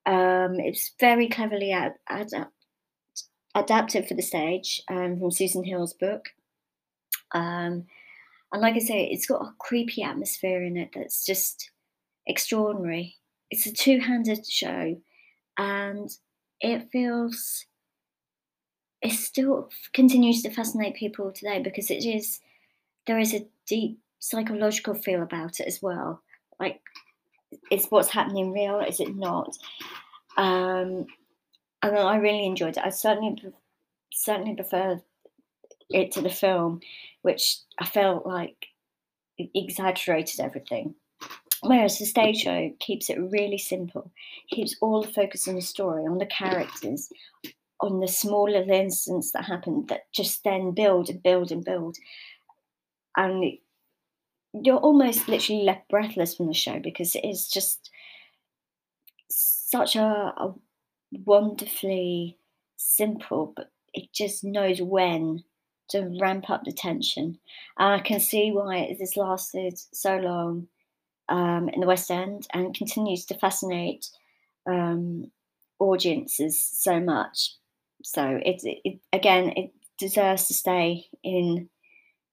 Um, 0.06 0.56
it's 0.60 0.94
very 1.00 1.28
cleverly 1.28 1.72
ad- 1.72 1.96
ad- 2.08 2.48
adapted 3.56 4.08
for 4.08 4.14
the 4.14 4.22
stage 4.22 4.82
um, 4.90 5.20
from 5.20 5.32
Susan 5.32 5.64
Hill's 5.64 5.94
book. 5.94 6.30
Um, 7.34 7.86
and 8.52 8.62
like 8.62 8.76
I 8.76 8.80
say, 8.80 9.06
it's 9.06 9.28
got 9.28 9.42
a 9.42 9.54
creepy 9.60 10.04
atmosphere 10.04 10.64
in 10.64 10.78
it 10.78 10.90
that's 10.94 11.26
just 11.26 11.72
extraordinary. 12.26 13.16
It's 13.52 13.66
a 13.66 13.74
two 13.74 14.00
handed 14.00 14.46
show 14.46 14.98
and 15.58 16.10
it 16.62 16.90
feels 16.92 17.66
it 19.02 19.12
still 19.12 19.70
continues 19.94 20.42
to 20.44 20.50
fascinate 20.50 20.96
people 20.96 21.32
today 21.32 21.62
because 21.62 21.90
it 21.90 22.06
is 22.06 22.40
there 23.08 23.20
is 23.20 23.34
a 23.34 23.48
deep 23.68 24.00
psychological 24.20 24.94
feel 24.94 25.24
about 25.24 25.60
it 25.60 25.68
as 25.68 25.82
well. 25.82 26.22
Like, 26.60 26.82
is 27.72 27.88
what's 27.88 28.10
happening 28.10 28.52
real? 28.52 28.82
Is 28.82 29.00
it 29.00 29.16
not? 29.16 29.58
Um, 30.38 31.08
and 31.82 31.98
I 31.98 32.18
really 32.18 32.46
enjoyed 32.46 32.78
it. 32.78 32.84
I 32.84 32.90
certainly 32.90 33.42
certainly 34.12 34.56
prefer 34.56 35.02
it 35.90 36.12
to 36.12 36.22
the 36.22 36.30
film, 36.30 36.82
which 37.22 37.58
I 37.78 37.86
felt 37.86 38.26
like 38.26 38.68
exaggerated 39.38 40.40
everything. 40.40 40.96
Whereas 41.62 42.00
the 42.00 42.06
stage 42.06 42.44
show 42.44 42.72
keeps 42.80 43.10
it 43.10 43.20
really 43.20 43.58
simple, 43.58 44.12
keeps 44.50 44.76
all 44.82 45.02
the 45.02 45.12
focus 45.12 45.48
on 45.48 45.56
the 45.56 45.62
story, 45.62 46.06
on 46.06 46.18
the 46.18 46.26
characters, 46.26 47.10
on 47.82 48.00
the 48.00 48.08
small 48.08 48.50
little 48.50 48.72
incidents 48.72 49.32
that 49.32 49.46
happen 49.46 49.86
that 49.88 50.12
just 50.14 50.44
then 50.44 50.72
build 50.72 51.10
and 51.10 51.22
build 51.22 51.52
and 51.52 51.66
build. 51.66 51.98
And 53.18 53.58
you're 54.54 54.78
almost 54.78 55.28
literally 55.28 55.64
left 55.64 55.90
breathless 55.90 56.36
from 56.36 56.48
the 56.48 56.54
show 56.54 56.80
because 56.80 57.16
it 57.16 57.26
is 57.26 57.50
just 57.50 57.90
such 59.30 59.96
a, 59.96 60.02
a 60.02 60.54
wonderfully 61.26 62.38
simple, 62.78 63.54
but 63.56 63.72
it 63.94 64.12
just 64.14 64.44
knows 64.44 64.82
when 64.82 65.44
to 65.90 66.18
ramp 66.20 66.50
up 66.50 66.64
the 66.64 66.72
tension. 66.72 67.38
And 67.78 67.94
I 67.94 68.00
can 68.00 68.20
see 68.20 68.52
why 68.52 68.78
it 68.78 69.00
has 69.00 69.18
lasted 69.18 69.80
so 69.94 70.18
long 70.18 70.68
um, 71.30 71.70
in 71.70 71.82
the 71.82 71.88
West 71.88 72.10
End 72.10 72.48
and 72.54 72.76
continues 72.76 73.26
to 73.26 73.38
fascinate 73.38 74.10
um, 74.68 75.32
audiences 75.80 76.64
so 76.64 77.00
much 77.00 77.54
so 78.04 78.40
it, 78.46 78.62
it 78.64 79.00
again 79.12 79.54
it 79.56 79.72
deserves 79.98 80.48
to 80.48 80.54
stay 80.54 81.06
in 81.24 81.70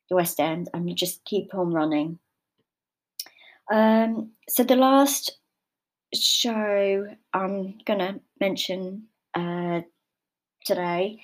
the 0.08 0.16
West 0.16 0.38
End 0.38 0.68
and 0.72 0.96
just 0.96 1.24
keep 1.24 1.52
on 1.54 1.72
running. 1.72 2.18
Um, 3.72 4.30
so 4.48 4.62
the 4.62 4.76
last 4.76 5.38
show 6.14 7.08
I'm 7.32 7.78
gonna 7.84 8.20
mention 8.40 9.04
uh, 9.34 9.80
today. 10.64 11.20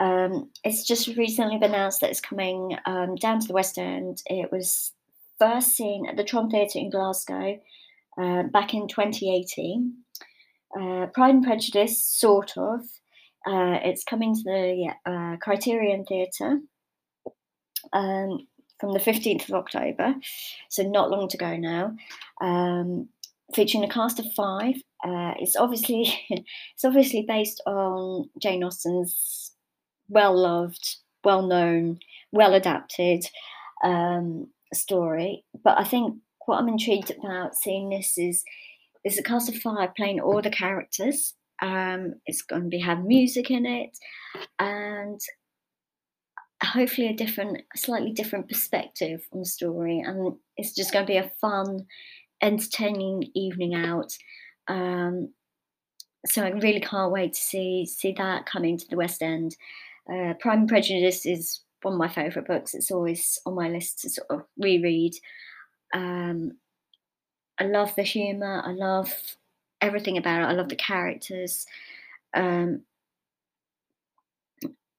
Um, 0.00 0.50
it's 0.64 0.86
just 0.86 1.06
recently 1.16 1.58
been 1.58 1.74
announced 1.74 2.00
that 2.00 2.10
it's 2.10 2.20
coming 2.20 2.76
um, 2.86 3.14
down 3.16 3.38
to 3.40 3.46
the 3.46 3.52
West 3.52 3.78
End. 3.78 4.22
It 4.26 4.50
was 4.50 4.92
first 5.38 5.76
seen 5.76 6.06
at 6.08 6.16
the 6.16 6.24
Tron 6.24 6.50
Theatre 6.50 6.78
in 6.78 6.90
Glasgow 6.90 7.60
uh, 8.18 8.42
back 8.44 8.74
in 8.74 8.88
2018. 8.88 9.94
Uh, 10.74 11.06
Pride 11.06 11.34
and 11.34 11.44
Prejudice, 11.44 12.04
sort 12.04 12.56
of, 12.56 12.80
uh, 13.46 13.78
it's 13.82 14.04
coming 14.04 14.34
to 14.34 14.42
the 14.42 14.92
uh, 15.06 15.36
Criterion 15.38 16.04
Theatre 16.04 16.60
um, 17.92 18.46
from 18.78 18.92
the 18.92 18.98
15th 18.98 19.48
of 19.48 19.54
October, 19.54 20.14
so 20.68 20.82
not 20.82 21.10
long 21.10 21.28
to 21.28 21.36
go 21.36 21.56
now. 21.56 21.94
Um, 22.40 23.08
featuring 23.54 23.84
a 23.84 23.88
cast 23.88 24.18
of 24.18 24.32
five. 24.34 24.76
Uh, 25.02 25.34
it's 25.38 25.56
obviously 25.56 26.12
it's 26.30 26.84
obviously 26.84 27.24
based 27.26 27.62
on 27.66 28.28
Jane 28.38 28.62
Austen's 28.62 29.52
well 30.10 30.36
loved, 30.36 30.96
well 31.24 31.46
known, 31.46 32.00
well 32.30 32.54
adapted 32.54 33.24
um, 33.82 34.48
story. 34.74 35.44
But 35.64 35.78
I 35.78 35.84
think 35.84 36.16
what 36.46 36.58
I'm 36.58 36.68
intrigued 36.68 37.10
about 37.10 37.54
seeing 37.54 37.88
this 37.88 38.18
is 38.18 38.44
is 39.02 39.18
a 39.18 39.22
cast 39.22 39.48
of 39.48 39.56
five 39.56 39.94
playing 39.94 40.20
all 40.20 40.42
the 40.42 40.50
characters 40.50 41.34
um, 41.60 42.14
it's 42.26 42.42
going 42.42 42.64
to 42.64 42.68
be 42.68 42.80
have 42.80 43.04
music 43.04 43.50
in 43.50 43.66
it, 43.66 43.96
and 44.58 45.20
hopefully 46.62 47.08
a 47.08 47.14
different, 47.14 47.62
slightly 47.76 48.12
different 48.12 48.48
perspective 48.48 49.22
on 49.32 49.40
the 49.40 49.46
story. 49.46 50.00
And 50.00 50.34
it's 50.56 50.74
just 50.74 50.92
going 50.92 51.06
to 51.06 51.10
be 51.10 51.18
a 51.18 51.32
fun, 51.40 51.86
entertaining 52.42 53.30
evening 53.34 53.74
out. 53.74 54.12
Um, 54.68 55.32
so 56.26 56.44
I 56.44 56.50
really 56.50 56.80
can't 56.80 57.12
wait 57.12 57.34
to 57.34 57.40
see 57.40 57.86
see 57.86 58.12
that 58.12 58.46
coming 58.46 58.78
to 58.78 58.88
the 58.88 58.96
West 58.96 59.22
End. 59.22 59.56
Uh, 60.08 60.34
Prime 60.34 60.66
Prejudice 60.66 61.26
is 61.26 61.60
one 61.82 61.94
of 61.94 61.98
my 61.98 62.08
favourite 62.08 62.46
books. 62.46 62.74
It's 62.74 62.90
always 62.90 63.38
on 63.46 63.54
my 63.54 63.68
list 63.68 64.00
to 64.00 64.10
sort 64.10 64.30
of 64.30 64.44
reread. 64.58 65.14
Um, 65.94 66.52
I 67.58 67.64
love 67.64 67.94
the 67.96 68.02
humour. 68.02 68.62
I 68.64 68.72
love 68.72 69.36
everything 69.80 70.16
about 70.16 70.42
it. 70.42 70.46
I 70.46 70.52
love 70.52 70.68
the 70.68 70.76
characters. 70.76 71.66
Um, 72.34 72.82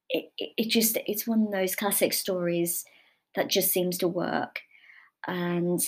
it, 0.10 0.32
it, 0.38 0.50
it 0.58 0.70
just 0.70 0.98
it's 1.08 1.28
one 1.28 1.44
of 1.46 1.52
those 1.52 1.76
classic 1.76 2.14
stories 2.14 2.86
that 3.36 3.50
just 3.50 3.72
seems 3.72 3.98
to 4.00 4.08
work, 4.08 4.62
and 5.28 5.80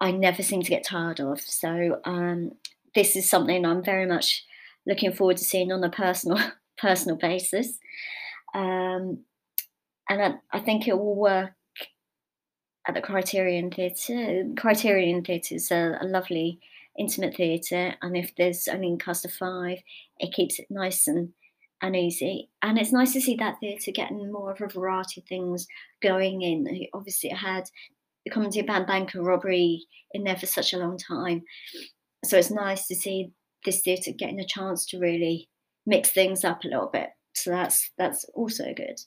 I 0.00 0.12
never 0.12 0.42
seem 0.42 0.62
to 0.62 0.70
get 0.70 0.84
tired 0.84 1.20
of. 1.20 1.40
So 1.40 2.00
um, 2.04 2.52
this 2.94 3.16
is 3.16 3.28
something 3.28 3.64
I'm 3.64 3.82
very 3.82 4.06
much 4.06 4.44
looking 4.86 5.12
forward 5.12 5.36
to 5.38 5.44
seeing 5.44 5.72
on 5.72 5.84
a 5.84 5.90
personal 5.90 6.38
personal 6.80 7.16
basis, 7.16 7.78
um, 8.54 9.24
and 10.08 10.22
I, 10.22 10.34
I 10.52 10.60
think 10.60 10.88
it 10.88 10.98
will 10.98 11.16
work 11.16 11.52
at 12.86 12.94
the 12.94 13.00
Criterion 13.00 13.70
Theatre. 13.70 14.44
Criterion 14.56 15.22
Theatre 15.22 15.54
is 15.54 15.70
a, 15.70 15.98
a 16.00 16.06
lovely 16.06 16.58
intimate 16.98 17.36
theatre, 17.36 17.94
and 18.02 18.16
if 18.16 18.34
there's 18.36 18.68
only 18.68 18.92
a 18.92 18.96
cast 18.96 19.24
of 19.24 19.32
five, 19.32 19.78
it 20.18 20.32
keeps 20.32 20.58
it 20.58 20.66
nice 20.70 21.06
and 21.06 21.30
and 21.82 21.96
easy. 21.96 22.50
And 22.60 22.78
it's 22.78 22.92
nice 22.92 23.14
to 23.14 23.22
see 23.22 23.36
that 23.36 23.56
theatre 23.58 23.90
getting 23.90 24.30
more 24.30 24.52
of 24.52 24.60
a 24.60 24.68
variety 24.68 25.22
of 25.22 25.26
things 25.26 25.66
going 26.02 26.42
in. 26.42 26.86
Obviously, 26.92 27.30
it 27.30 27.36
had 27.36 27.64
the 28.24 28.30
comedy 28.30 28.60
about 28.60 28.86
Bank 28.86 29.12
Robbery 29.14 29.86
in 30.12 30.24
there 30.24 30.36
for 30.36 30.46
such 30.46 30.74
a 30.74 30.78
long 30.78 30.98
time, 30.98 31.42
so 32.24 32.36
it's 32.36 32.50
nice 32.50 32.86
to 32.88 32.94
see 32.94 33.32
this 33.64 33.82
theatre 33.82 34.12
getting 34.18 34.40
a 34.40 34.46
chance 34.46 34.86
to 34.86 34.98
really 34.98 35.49
mix 35.90 36.10
things 36.10 36.44
up 36.44 36.64
a 36.64 36.68
little 36.68 36.88
bit. 36.90 37.10
So 37.34 37.50
that's 37.50 37.90
that's 37.98 38.24
also 38.34 38.72
good. 38.74 38.98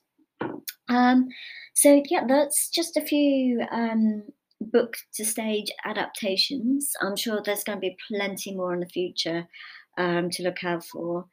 Um, 0.90 1.30
so 1.74 2.04
yeah, 2.10 2.26
that's 2.28 2.70
just 2.70 2.98
a 2.98 3.02
few 3.02 3.66
um, 3.72 4.24
book 4.62 4.96
to 5.16 5.26
stage 5.26 5.72
adaptations. 5.86 6.92
I'm 7.02 7.16
sure 7.16 7.42
there's 7.44 7.64
going 7.64 7.78
to 7.78 7.88
be 7.90 7.98
plenty 8.10 8.54
more 8.54 8.74
in 8.74 8.82
the 8.82 8.86
future 8.86 9.48
um, 9.98 10.30
to 10.32 10.44
look 10.44 10.64
out 10.64 10.86
for. 10.86 11.26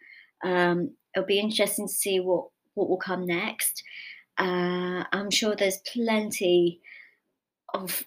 Um, 0.44 0.94
it'll 1.14 1.26
be 1.26 1.40
interesting 1.40 1.88
to 1.88 1.92
see 1.92 2.20
what 2.20 2.46
what 2.74 2.88
will 2.88 2.96
come 2.96 3.26
next. 3.26 3.82
Uh, 4.38 5.04
I'm 5.12 5.30
sure 5.30 5.54
there's 5.54 5.82
plenty 5.92 6.80
of 7.74 8.04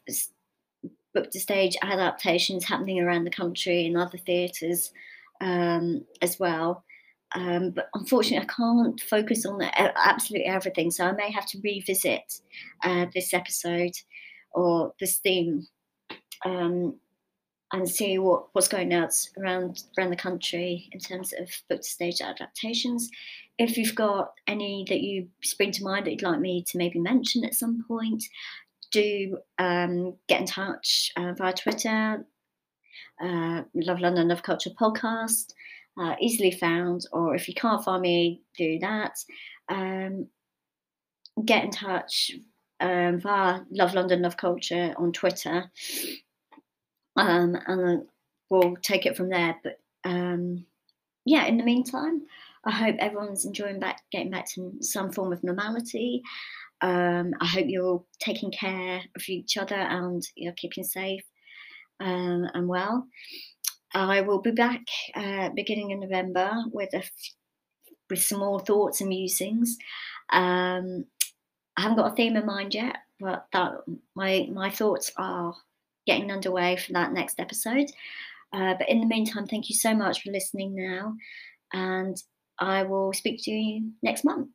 book 1.13 1.29
to 1.32 1.39
stage 1.39 1.75
adaptations 1.84 2.65
happening 2.65 2.99
around 2.99 3.25
the 3.25 3.29
country 3.29 3.86
in 3.86 3.95
other 3.95 4.17
theatres 4.17 4.91
um, 5.41 6.06
as 6.21 6.39
well. 6.39 6.84
Um, 7.36 7.72
but 7.72 7.89
unfortunately, 7.93 8.48
I 8.48 8.54
can't 8.54 9.02
focus 9.02 9.46
on 9.46 9.62
absolutely 9.62 10.46
everything, 10.46 10.91
so 10.91 11.06
I 11.06 11.13
may 11.13 11.32
have 11.32 11.48
to 11.48 11.60
revisit 11.63 12.41
uh, 12.84 13.08
this 13.13 13.34
episode 13.34 13.93
or 14.52 14.93
this 15.00 15.17
theme 15.17 15.65
um, 16.46 17.00
and 17.72 17.89
see 17.89 18.19
what, 18.19 18.48
what's 18.54 18.67
going 18.67 18.93
out 18.93 19.13
around 19.39 19.84
around 19.98 20.12
the 20.12 20.15
country 20.15 20.89
in 20.91 21.00
terms 21.00 21.34
of 21.34 21.50
book 21.69 21.82
to 21.82 21.88
stage 21.88 22.22
adaptations. 22.22 23.10
If 23.58 23.78
you've 23.78 23.96
got 23.96 24.34
any 24.48 24.86
that 24.89 25.02
you 25.02 25.28
spring 25.43 25.72
to 25.72 25.84
mind 25.84 26.06
that 26.06 26.12
you'd 26.12 26.22
like 26.22 26.39
me 26.39 26.63
to 26.69 26.78
maybe 26.78 27.00
mention 27.00 27.43
at 27.43 27.56
some 27.56 27.84
point, 27.88 28.24
do 28.91 29.38
um, 29.58 30.15
get 30.28 30.41
in 30.41 30.48
touch 30.48 31.12
uh, 31.17 31.34
via 31.34 31.54
Twitter, 31.54 32.26
uh, 33.22 33.62
Love 33.74 34.00
London 34.00 34.28
Love 34.28 34.43
Culture 34.43 34.69
podcast, 34.69 35.54
uh, 35.99 36.15
easily 36.19 36.51
found. 36.51 37.06
Or 37.12 37.36
if 37.36 37.47
you 37.47 37.53
can't 37.53 37.84
find 37.84 38.01
me, 38.01 38.41
do 38.58 38.79
that. 38.79 39.17
Um, 39.69 40.27
get 41.45 41.63
in 41.63 41.71
touch 41.71 42.32
um, 42.79 43.19
via 43.19 43.62
Love 43.71 43.93
London 43.93 44.21
Love 44.21 44.38
Culture 44.38 44.93
on 44.97 45.12
Twitter, 45.12 45.71
um, 47.15 47.58
and 47.67 48.03
we'll 48.49 48.75
take 48.82 49.06
it 49.06 49.17
from 49.17 49.29
there. 49.29 49.56
But 49.63 49.79
um, 50.03 50.65
yeah, 51.25 51.45
in 51.45 51.58
the 51.58 51.63
meantime, 51.63 52.23
I 52.65 52.71
hope 52.71 52.95
everyone's 52.99 53.45
enjoying 53.45 53.79
back 53.79 54.01
getting 54.12 54.32
back 54.32 54.47
to 54.51 54.73
some 54.82 55.12
form 55.12 55.34
of 55.34 55.43
normality. 55.43 56.21
Um, 56.82 57.34
I 57.39 57.45
hope 57.45 57.65
you're 57.67 57.86
all 57.86 58.08
taking 58.19 58.51
care 58.51 59.01
of 59.15 59.29
each 59.29 59.56
other 59.56 59.75
and 59.75 60.21
you're 60.36 60.51
keeping 60.53 60.84
safe 60.84 61.23
um, 62.01 62.45
and 62.53 62.67
well. 62.67 63.08
I 63.93 64.21
will 64.21 64.41
be 64.41 64.51
back 64.51 64.82
uh, 65.15 65.49
beginning 65.49 65.91
in 65.91 65.99
November 65.99 66.51
with 66.71 66.93
a 66.93 67.03
with 68.10 68.21
some 68.21 68.39
more 68.39 68.60
thoughts 68.60 69.01
and 69.01 69.10
musings. 69.10 69.77
Um, 70.32 71.06
I 71.77 71.82
haven't 71.82 71.97
got 71.97 72.12
a 72.12 72.15
theme 72.15 72.36
in 72.36 72.45
mind 72.45 72.73
yet, 72.73 72.97
but 73.19 73.45
that 73.53 73.73
my 74.15 74.47
my 74.51 74.69
thoughts 74.69 75.12
are 75.17 75.53
getting 76.06 76.32
underway 76.32 76.75
for 76.77 76.93
that 76.93 77.13
next 77.13 77.39
episode. 77.39 77.89
Uh, 78.51 78.75
but 78.77 78.89
in 78.89 78.99
the 78.99 79.08
meantime, 79.08 79.47
thank 79.47 79.69
you 79.69 79.75
so 79.75 79.95
much 79.95 80.21
for 80.21 80.32
listening 80.32 80.75
now, 80.75 81.15
and 81.73 82.21
I 82.60 82.84
will 82.84 83.13
speak 83.13 83.41
to 83.43 83.51
you 83.51 83.91
next 84.03 84.23
month. 84.23 84.49